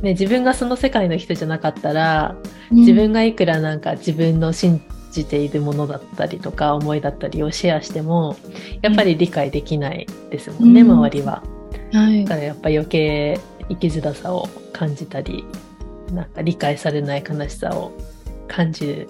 [0.00, 2.34] ね、自分がその世界の人じゃなかったら
[2.70, 4.80] 自分がいくらなんか自分の信
[5.16, 8.36] じているものだったりとか思いだったりをシェアしても
[8.82, 10.90] やっぱり理解できないですもんね、うん。
[10.92, 11.42] 周りは。
[11.92, 12.24] はい。
[12.24, 15.44] だからやっぱ余計生きづらさを感じたり
[16.12, 17.92] なんか理解されない悲しさを
[18.48, 19.08] 感じる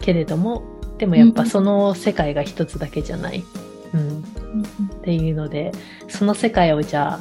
[0.00, 0.62] けれども
[0.98, 3.44] でもやっぱその世界が一つだけじゃない、
[3.94, 5.72] うん、っていうので
[6.08, 7.20] その世界をじゃあ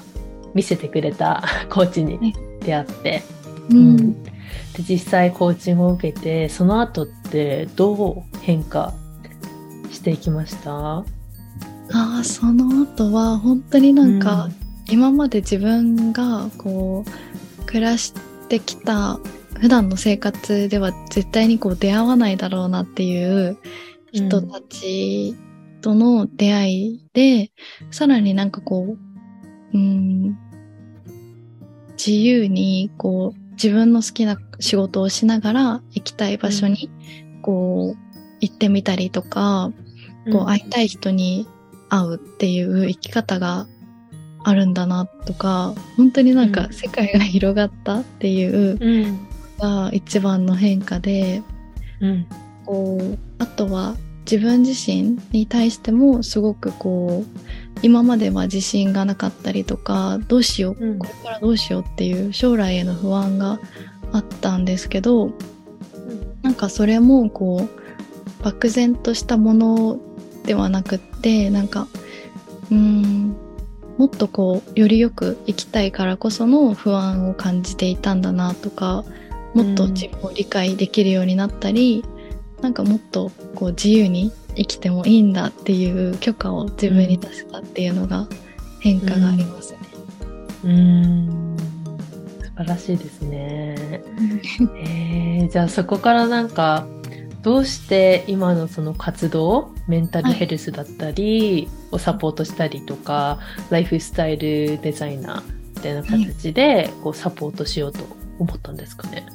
[0.53, 3.23] 見せてくれたコーチに出会って、
[3.69, 4.15] ううんん
[4.76, 8.93] で実際コーチングを受けてその後ってどう変化
[9.91, 10.72] していきました？
[10.72, 11.06] あ
[11.91, 14.49] あその後は本当になんか、
[14.89, 18.14] 今まで自分がこう暮らし
[18.47, 19.20] てきた
[19.60, 23.58] 普段の生活では絶対にこう出会わないだろうなっていう
[24.12, 25.36] 人たち
[25.82, 27.51] との出会いで、
[27.91, 28.97] さらになんかこ
[29.74, 30.38] う、うん、
[31.91, 36.89] 自由にこう自分の好きな仕事をしながら行きたい場所に
[37.41, 39.72] こう行ってみたりとか、
[40.32, 41.47] こう会いたい人に
[41.89, 43.68] 会うっていう生き方が
[44.43, 49.18] あるんだなとか本当になんかうん世界が広がったっていう
[49.60, 51.41] が一番の変化で
[51.99, 52.28] うん。
[52.66, 53.95] こうあとは
[54.26, 60.99] 自分自身に対してもすごくこう今までは自信がなかったりとかどうしよう、うん。
[60.99, 63.59] これからどうしようっていう将来への不安が
[64.11, 65.32] あったんですけど
[66.41, 69.99] なんかそれもこう漠然としたもの
[70.45, 71.88] ではなくってなんか
[72.71, 73.36] うーん
[73.97, 79.03] もっとこうよりよく生きたいからこその不安を感じていたんだなとか
[79.53, 82.03] もっと自分を理解できるようになったり、
[82.61, 88.28] なんかもっとこう自由に生きてもいいんだっていう許可を自分に出せたっていうのが
[88.80, 89.80] 変化がありますね。
[90.64, 91.58] うん
[92.41, 93.76] 素晴らしいですね。
[94.86, 96.88] えー、じゃあそこからなんか
[97.41, 103.39] どうして今のその活動メンタルヘルスだったり、をサポートしたりとか
[103.70, 105.43] ライフスタイルデザイナー
[105.76, 107.99] みたいな形でこうサポートしようと
[108.39, 109.26] 思ったんですかね？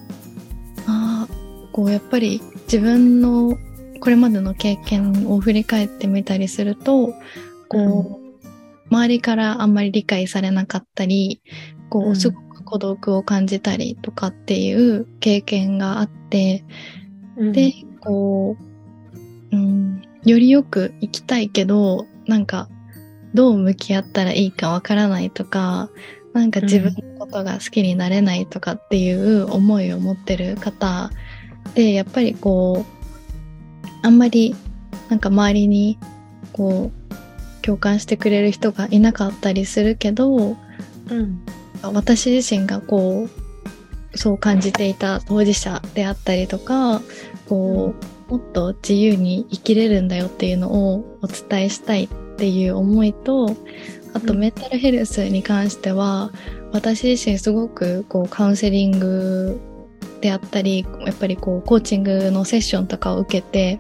[0.87, 3.59] あーこうやっぱり自分の
[4.01, 7.15] これまでの経験を振り返ってみたりすると
[7.69, 11.41] こう、周りからあんまり理解されなかったり
[11.89, 12.11] こうん。
[12.13, 16.65] うすごく孤独を感じたりとかっていう経験があって、
[17.37, 18.57] でこ
[19.53, 22.69] う、うん、よりよく生きたいけどなんか
[23.35, 25.89] どう向き合ったらいいかわからないとか
[26.33, 31.11] なんか自分のことが好きになれないとかっていう思いを持ってる方
[31.75, 32.98] でやっぱりこう
[34.03, 34.55] あんまり
[35.09, 35.99] なんか周りに
[36.53, 40.57] こう共感してくれる人がいなかったりするけど
[41.11, 41.41] うん。
[41.83, 43.29] 私自身がこ
[44.15, 47.01] うそう感じていた当事者であったりとか
[47.49, 47.95] こ
[48.29, 53.57] うもっと自由に生きれるんだよっていうのをお伝えしたいっていう思いと
[54.13, 54.41] あとうん。
[54.41, 56.33] メンタルヘルスに関しては
[56.73, 59.61] 私自身すごくこうカウンセリング
[60.21, 63.79] であったりやっぱりこうコーチングのセッションとかを受けて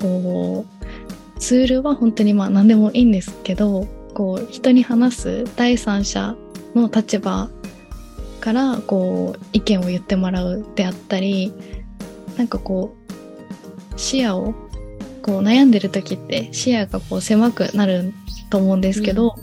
[0.00, 6.36] こうツールは本当にまあ何でもいいんですけどこう人に話す第三者
[6.74, 7.48] の立場
[8.40, 11.52] からこう意見を言ってもらうであったり
[12.36, 12.96] なんかこ
[13.94, 14.54] う視野を
[15.22, 18.14] こう悩んでる時って視野がこう狭くなる
[18.48, 19.36] と思うんですけど、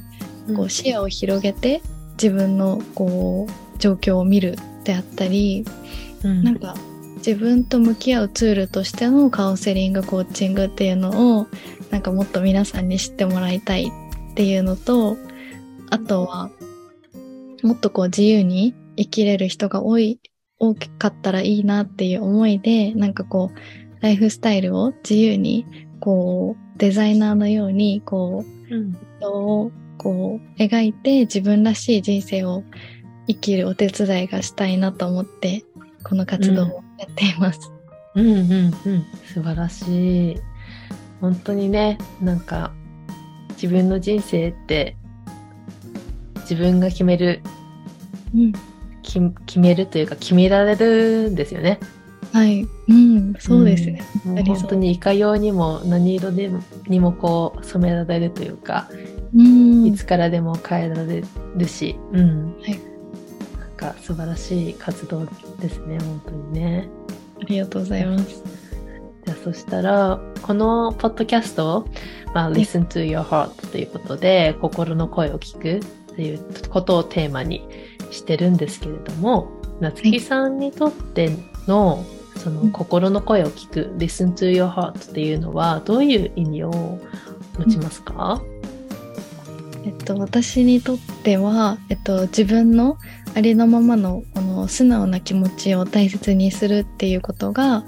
[0.56, 1.82] こう視野を広げて
[2.14, 5.66] 自分のこう状況を見るであったり
[6.24, 6.44] うん。
[6.44, 6.76] なんか
[7.18, 11.48] 自分と向き合うツールとしてのカウンセリングコーチングっていうのを
[11.90, 13.92] なんかもっと皆さんに知ってもらいたい
[14.32, 15.18] っていうのと
[15.90, 16.52] あとは
[17.64, 20.20] もっとこう自由に生きれる人が多い
[20.60, 25.66] 多かったらいいなっていう思いでなんかこうライフスタイルを自由に
[26.00, 28.98] こうデザイナーのようにこううん。
[29.20, 32.64] 人をこう描いて自分らしい人生を
[33.28, 35.64] 生きるお手伝いがしたいなと思って
[36.08, 37.72] この活動をやっています。
[38.16, 38.42] うんうん
[38.86, 39.06] うん。
[39.26, 40.42] 素晴らしい。
[41.22, 42.72] 本当にねなんか
[43.52, 44.96] 自分の人生って
[46.42, 47.42] 自分が決める
[48.36, 48.54] うん、
[49.02, 51.80] き決めるというか決められるんですよね。
[52.34, 54.02] はい、うん、そうですね。
[54.26, 54.56] もう当にそう。
[54.56, 58.90] 本当にいかようにも何色でもにもこう染められるというか、
[59.36, 61.24] うん、いつからでも変えられ
[61.56, 62.56] るし、うん。
[62.60, 62.97] はい
[63.78, 65.26] か素晴らしい活動
[65.60, 66.90] ですね本当にね。
[67.40, 68.44] ありがとうございます。
[69.26, 71.88] じゃあそしたらこのポッドキャストを、
[72.34, 77.68] まあ、い Listen to your heart ということで心の声を聞くっていうことをテーマに
[78.10, 81.30] してるんですけれども夏木さんにとって
[81.68, 82.06] の
[82.38, 87.00] そのうん心の声を聞く Listen to your heart っていうのはどういう意味を
[87.58, 88.42] 持ちますか、
[89.84, 92.98] えっと、私にとっては、えっと、自分の
[93.38, 97.84] ありのままのこの素直な気持ちを大切にするっていうことが、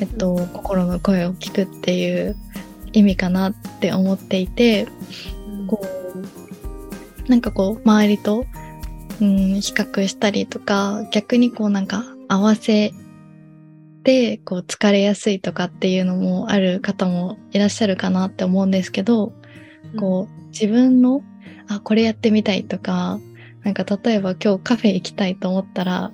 [0.00, 2.36] えっと、心の声を聞くっていう
[2.92, 4.86] 意味かなって思っていて
[5.66, 5.84] こ
[7.26, 8.46] うなんかこう周りと、
[9.20, 12.92] うん、比較したりとか逆にこうなんか合わせ
[14.04, 19.32] てこう疲れやすいとかっていうのもある方もいらっしゃるかなって思うんですけど、
[19.98, 21.24] こう自分の
[21.66, 23.18] あこれやってみたいとか
[23.64, 26.10] なんか例えば今日カフェ行きたいと思ったら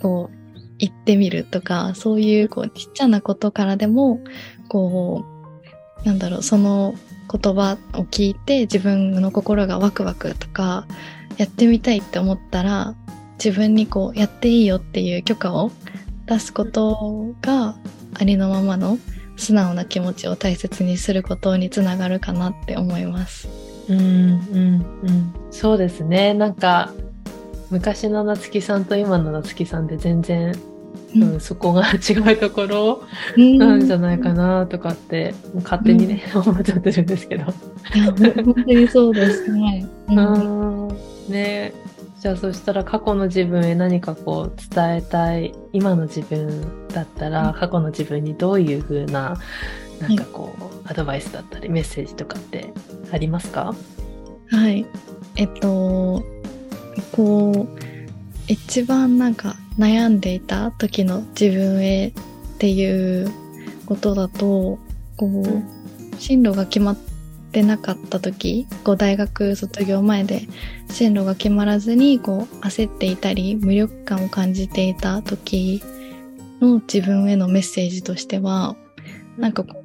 [0.00, 4.20] こう行ってみるとかそういうこうちっちゃなことからでも
[4.68, 5.24] こ
[6.04, 6.94] うなんだろうその
[7.30, 10.86] 言葉を聞いて自分の心がワクワクとか
[11.36, 12.94] やってみたいって思ったら
[13.42, 15.70] 自分にこうやっていいよっていう許可を
[16.26, 17.76] 出すことが
[18.14, 18.98] ありのままの
[19.36, 23.61] 素直な気持ちを大切にすることにつながるかなって思います。
[23.88, 26.34] うんうんうんそうですね。
[26.34, 26.92] なんか
[27.70, 30.54] 昔の夏木さんと今の夏木さんで全然
[31.14, 33.02] うん、そこが違うところ
[33.36, 37.44] なんじゃないかなとかって、勝手にね、思っちゃってるんですけど。
[37.44, 39.86] 本当にそうですね。
[40.08, 40.88] うん。
[40.88, 40.98] うん。
[41.28, 41.74] ね。
[42.20, 47.54] じゃあそしたら過去の自分へ何かこう伝えたい今の自分だったら、うん。
[47.54, 49.36] 過去の自分にどういう風な
[50.02, 52.72] なんかこう、アドバイスだったりメッセージとかって
[53.12, 53.74] ありますか？
[54.50, 54.84] はい。
[55.36, 56.22] えっと、
[57.12, 57.82] こう、
[58.48, 62.12] 一番なんか悩んでいた時の自分へっ
[62.58, 63.30] ていう
[63.86, 64.78] ことだと、
[65.16, 66.96] こう、進路が決まっ
[67.52, 70.48] てなかった時、こう大学卒業前で
[70.90, 75.82] 進路が決まらずに、こう焦っていたり、無力感を感じていた時
[76.60, 78.76] の自分へのメッセージとしては、
[79.38, 79.81] なんかこう、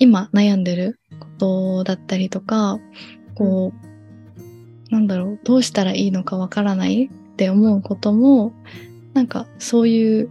[0.00, 2.80] 今悩んでることだったりとか、
[3.34, 3.72] こ
[4.88, 8.52] う、なんだろう、どうしたらいいのかわからないって思うことも、
[9.14, 10.30] なんかそういう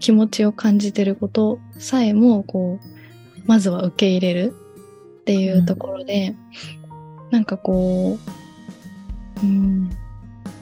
[0.00, 4.54] 気持ちを感じてることさえも、こう、まずは受け入れる
[5.20, 6.34] っていうところで、
[7.30, 8.18] なんかこ
[9.42, 9.90] う、うん、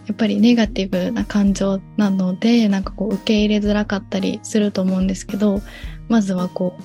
[0.06, 5.60] やっぱりネガティブな感情なので、なんかこう受け入れづらかったりすると思うんですけど、
[6.08, 6.82] まずはこう、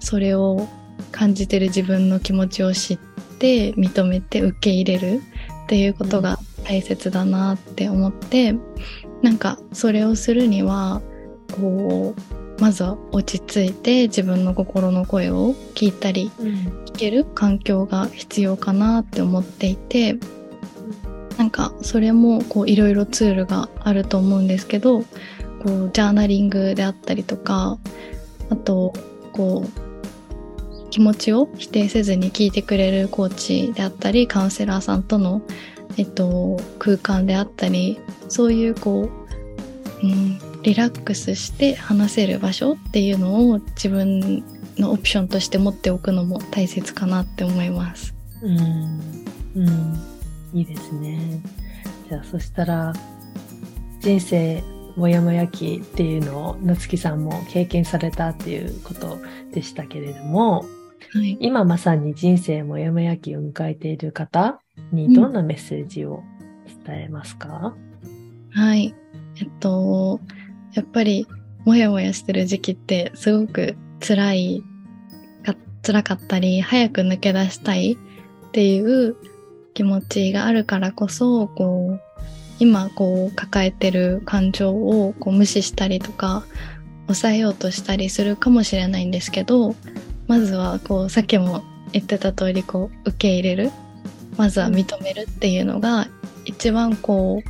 [0.00, 0.68] それを
[1.12, 2.98] 感じてる自分の気持ちを知っ
[3.38, 5.22] て認めて受け入れる
[5.64, 8.54] っていうことが大切だなって思って、
[9.22, 11.00] なんかそれをするには
[11.52, 16.30] こうまずは落ち着いて自分の心の声を聞いたり
[16.86, 20.18] 聞ける環境が必要かなって思っていて
[21.38, 25.06] なんかそれもいろいろツールがあると思うんですけどこ
[25.64, 27.78] うジャーナリングであったりとか
[28.50, 28.92] あと
[29.32, 29.89] こう
[30.90, 35.42] 気持ちを否定せずに聞いてくれるコーチであったりカウンセラーさんとの、
[35.96, 39.08] えっと、空間であったりそういうこ
[40.02, 44.44] う、うん、リラックスして話せる場所っていうのを自分
[44.76, 48.14] のオプションとして持っておくのも大切かなって思います。
[48.42, 49.24] うん
[49.56, 50.00] うん
[50.52, 51.40] いいですね
[52.08, 52.92] じゃあそしたら
[54.00, 54.62] 人生
[54.96, 59.18] もやもや期っていうのを夏木さんも経験されたっていうこと
[59.52, 60.64] でしたけれども
[61.12, 64.60] はい、今まさに人生もやもや期を迎えている方
[64.92, 66.22] にどんなメッセージを
[66.86, 67.74] 伝えますか、
[68.52, 68.94] はい。
[69.40, 70.20] えっと、
[70.74, 71.26] やっぱり、
[71.64, 74.64] もやもやしてる時期ってすごく辛い
[75.44, 79.16] か、辛かったり、早く抜け出したいっていう
[79.74, 82.00] 気持ちがあるからこそ、こう、
[82.58, 86.44] 今こう抱えてる感情をこう無視したりとか、
[87.06, 89.74] 抑えようとしたりするかもしれないんですけど、
[90.30, 93.72] まずはこう、さっきも言ってた通り、こう、受け入れる。
[94.36, 96.06] まずは認めるっていうのが、
[96.44, 97.42] 一番こ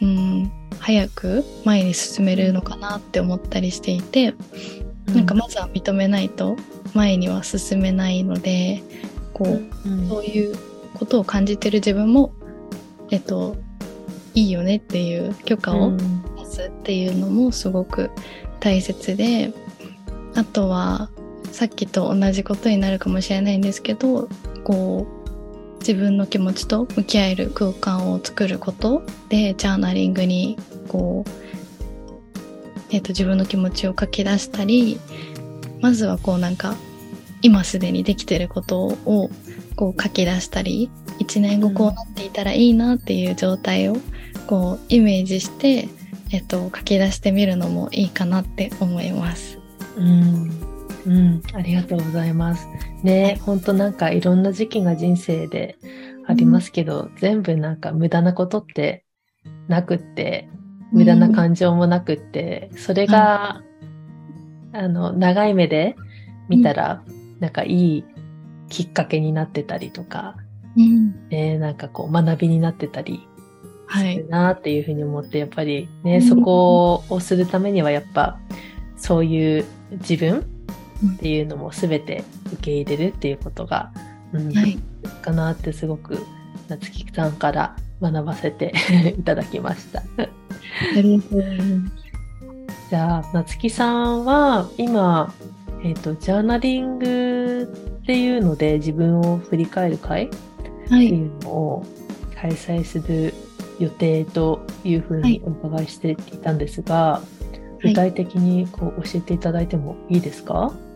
[0.00, 4.34] う、うん、早く前に進めるのかなって思ったりしていて、
[5.08, 6.56] なんかまずは認めないと
[6.94, 8.82] 前には進めないので、
[9.34, 10.08] こう、うん。
[10.08, 10.56] そういう
[10.94, 12.32] ことを感じてる自分も、
[13.10, 13.54] えっと、
[14.32, 18.10] いいよねっていう許可を出すっていうのもすごく
[18.60, 19.52] 大切で、
[20.34, 21.10] あとは、
[21.52, 24.28] さっきと同じことになるかもしれないんですけど、
[24.64, 30.56] こう、自分の気持ちと向き合える空間を作ることで、ジャーナリングに、
[30.88, 31.30] こう、
[32.90, 34.98] えっ、と、自分の気持ちを書き出したり、
[35.80, 36.74] まずはこうなんか、
[37.42, 39.30] 今すでにできてることを、
[39.76, 43.96] こう書き出したり、一年後こうなっていたらいいなっていう状態を、
[44.46, 45.88] こう、イメージして、
[46.30, 49.58] えっ、と、書き出してみるのもいいかなって思います。
[49.96, 50.61] うん、
[51.06, 52.68] うん、ありがとうございます。
[53.02, 55.76] ね、本当なんかいろんな時期が人生で
[56.26, 59.04] ありますけど、全部なんか無駄なことって
[59.68, 60.48] なくって、
[60.92, 63.62] 無駄な感情もなくって、それが、
[64.72, 65.96] あの、長い目で
[66.48, 67.02] 見たら、
[67.40, 68.04] なんかいい
[68.68, 70.36] きっかけになってたりとか、
[70.76, 71.28] うん。
[71.28, 73.26] ね、なんかこう学びになってたり
[73.86, 74.28] はいする。
[74.28, 78.38] なっていうふうに思って、やっぱりね、うんそこをするためにはやっぱ、
[78.96, 80.46] そういう自分
[81.14, 83.92] っていうのも全て受け入れるっていうことが、
[84.32, 84.78] うんはい。
[85.22, 86.24] かなってすごく
[86.68, 88.72] 夏木さんから学ばせて
[89.18, 90.00] いただきました。
[90.00, 90.04] あ
[91.00, 92.02] りがとうございます。
[92.90, 95.32] じゃあ夏木さんは今、
[95.82, 100.28] えっとジャーナリングっていうので自分を振り返る会
[100.88, 101.06] はい。
[101.06, 101.86] っていうのを
[102.34, 103.34] 開催する
[103.78, 107.22] 予定というふうにお伺いしていたんですが、
[107.82, 110.91] い具体的にこう教えていただいてもいいですか、はい。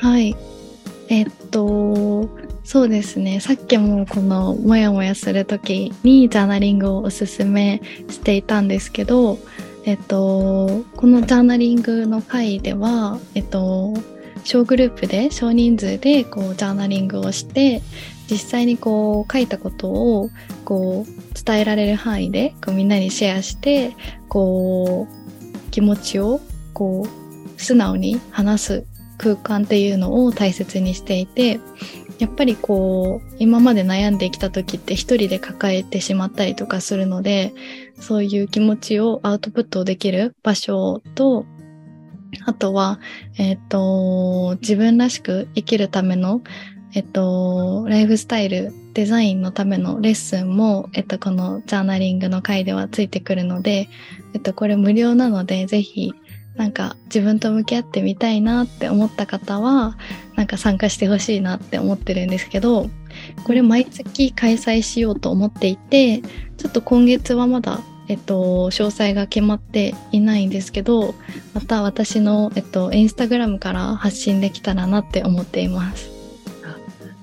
[0.00, 0.36] はい
[1.08, 2.28] えっと、
[2.64, 3.38] そうですね。
[3.40, 9.38] さっきもこのもやもやするときにジャーナリングをおすすめしていたんですけど、
[9.84, 13.94] えっと、このジャーナリングの回では、えっと、
[14.42, 17.82] 小グループで少人数でこうジャーナリングをして
[18.28, 20.30] 実際にこう書いたことを
[20.64, 23.94] こう伝えられる範囲でこうみんなにシェアして
[24.28, 26.40] こう気持ちを
[26.72, 28.84] こう素直に話す
[29.18, 31.60] 空間っていうのを大切にしていて
[32.18, 37.52] やっぱりこう今まで悩んできた時って一人で抱えてしまったりとかするので
[38.00, 41.44] そういう気持ちをアウトプットできる場所と
[42.44, 43.00] あとは、
[43.38, 46.42] えっ、と、自分らしく生きるための、
[46.92, 53.88] えっ、と、ライフスタイル、デザインのためのレッスンも、えっ、と、このジャーナリングの回ではついてくるので、
[54.34, 56.14] えっ、と、これ無料なので、ぜひ、
[56.56, 59.96] なんか自分と向き合ってみたいなって思った方は、
[60.34, 62.88] なんか参加してほしいなって思ってるんですけど、
[63.44, 66.22] これ毎月開催しようと思っていて、
[66.56, 71.14] ちょっと今月はまだえっと、詳細が決まっていないんですけど、
[71.54, 76.10] また私の、えっと、インスタグラムから発信できたらなって思っています。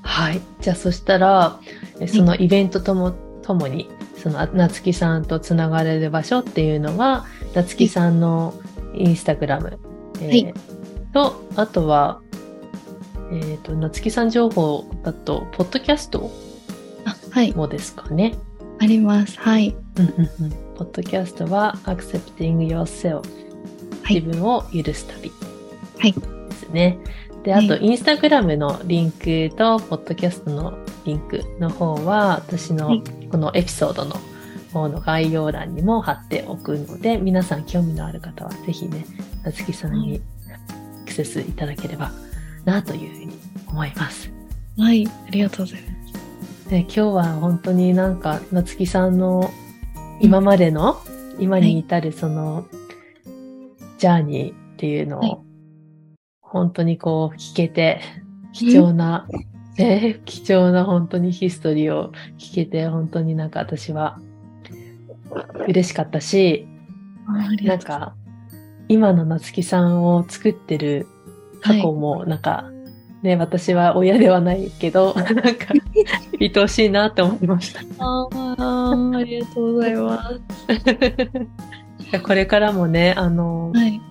[0.01, 0.41] はい。
[0.61, 1.59] じゃあ、そしたら、
[2.07, 8.53] そのイベントとも、ともに、その、夏木さんとつながれる場所っていうのは、夏木さんの
[8.93, 9.77] インスタグラム、はい、
[10.21, 12.21] えー、と、あとは、
[13.31, 16.31] えっ、ー、と、夏木さん情報だと、ポッドキャスト
[17.55, 18.35] もですかね。
[18.79, 19.39] あります。
[19.39, 19.75] はい。
[20.75, 23.21] ポッドキャストは Accepting Yourself、
[24.03, 25.31] はい、自分を許す旅。
[26.49, 26.97] ですね。
[27.43, 34.15] で、あと、インスタグラムのリンクと、ポッドキャストのリンクの方は、私のこのエピソードの
[34.73, 39.05] 方の概要欄にも貼っておくので、皆さん興味のある方は、ぜひね、
[39.43, 40.21] なつきさんに
[41.03, 42.11] アクセスいただければ
[42.65, 43.37] な、というふうに
[43.69, 44.31] 思います。
[44.77, 46.69] はい、ありがとうございます。
[46.69, 49.51] で今日は本当になんか夏木さんの
[50.19, 50.97] 今までの、
[51.37, 52.65] うん、今に至るその、
[53.99, 55.37] ジャーニーっていうのを、はい、
[56.41, 58.01] 本当にこう聞けて
[58.53, 59.27] 貴重な、
[59.77, 64.19] ね、貴重な本当にヒストリーを聞けて本当になんか私は
[65.67, 66.67] 嬉しかったし
[67.63, 68.15] なんか
[68.87, 71.07] 今の夏木さんを作ってる
[71.61, 72.69] 過去もなんか
[73.23, 75.73] ね、私は親ではないけど、 なんか、
[76.41, 77.79] 愛おしいなって思いました。
[77.97, 80.31] ああ、ありがとうございま
[82.11, 82.19] す。
[82.21, 84.01] これからもね、あの、はい、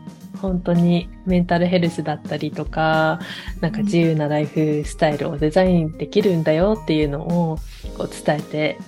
[0.40, 3.20] 本当にメンタルヘルスだったりとか、
[3.60, 7.58] なんか自由なライフスタイルをデザインできるんだよっていうのを
[7.98, 8.78] こう伝えて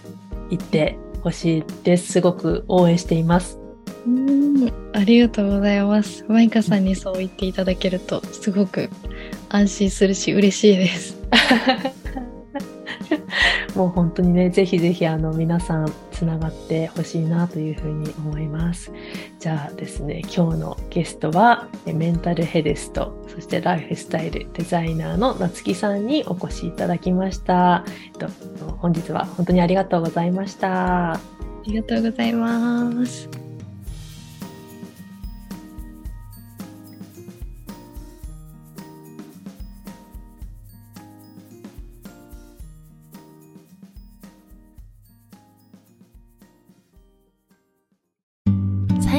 [0.50, 2.12] いってほしいです。
[2.12, 3.58] すごく応援しています。
[4.06, 6.24] うんありがとうございます。
[6.28, 8.90] マイカさんにそう言っていただけるとすごく
[9.48, 11.16] 安心するし嬉しいです。
[13.74, 18.92] もう本当にね、ぜひぜひあの皆さんつながってほしいなというふうに思います。
[19.38, 27.84] じゃあですね、今日のゲストはメンタルヘルスと、そしてライフスタイルデザイナーの夏木さんにお越しいただきました。
[27.86, 28.28] えっと、
[28.78, 31.14] 本日は本当にありがとうございました。
[31.14, 31.20] あ
[31.66, 33.43] りがとうございます。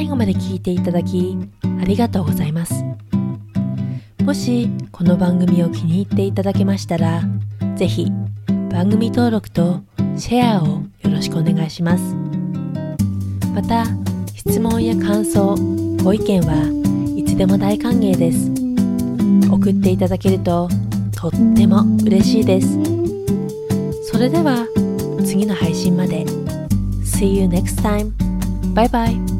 [0.06, 1.36] 最後まで聞いていただき
[1.82, 2.84] ありがとうございます。
[4.22, 7.24] もしこの番組を気に入っていただけましたら
[7.74, 8.12] 是非
[8.70, 9.80] 番組登録と
[10.16, 12.14] シェアをよろしくお願いします。
[13.52, 13.84] また
[14.32, 15.56] 質問や感想
[16.04, 16.70] ご意見は
[17.16, 18.48] いつでも大歓迎です。
[19.50, 20.68] 送っていただけると
[21.10, 22.78] とっても嬉しいです。
[24.04, 24.68] それでは
[25.24, 26.24] 次の配信まで。
[27.02, 28.12] See you next time.
[28.72, 29.35] Bye bye.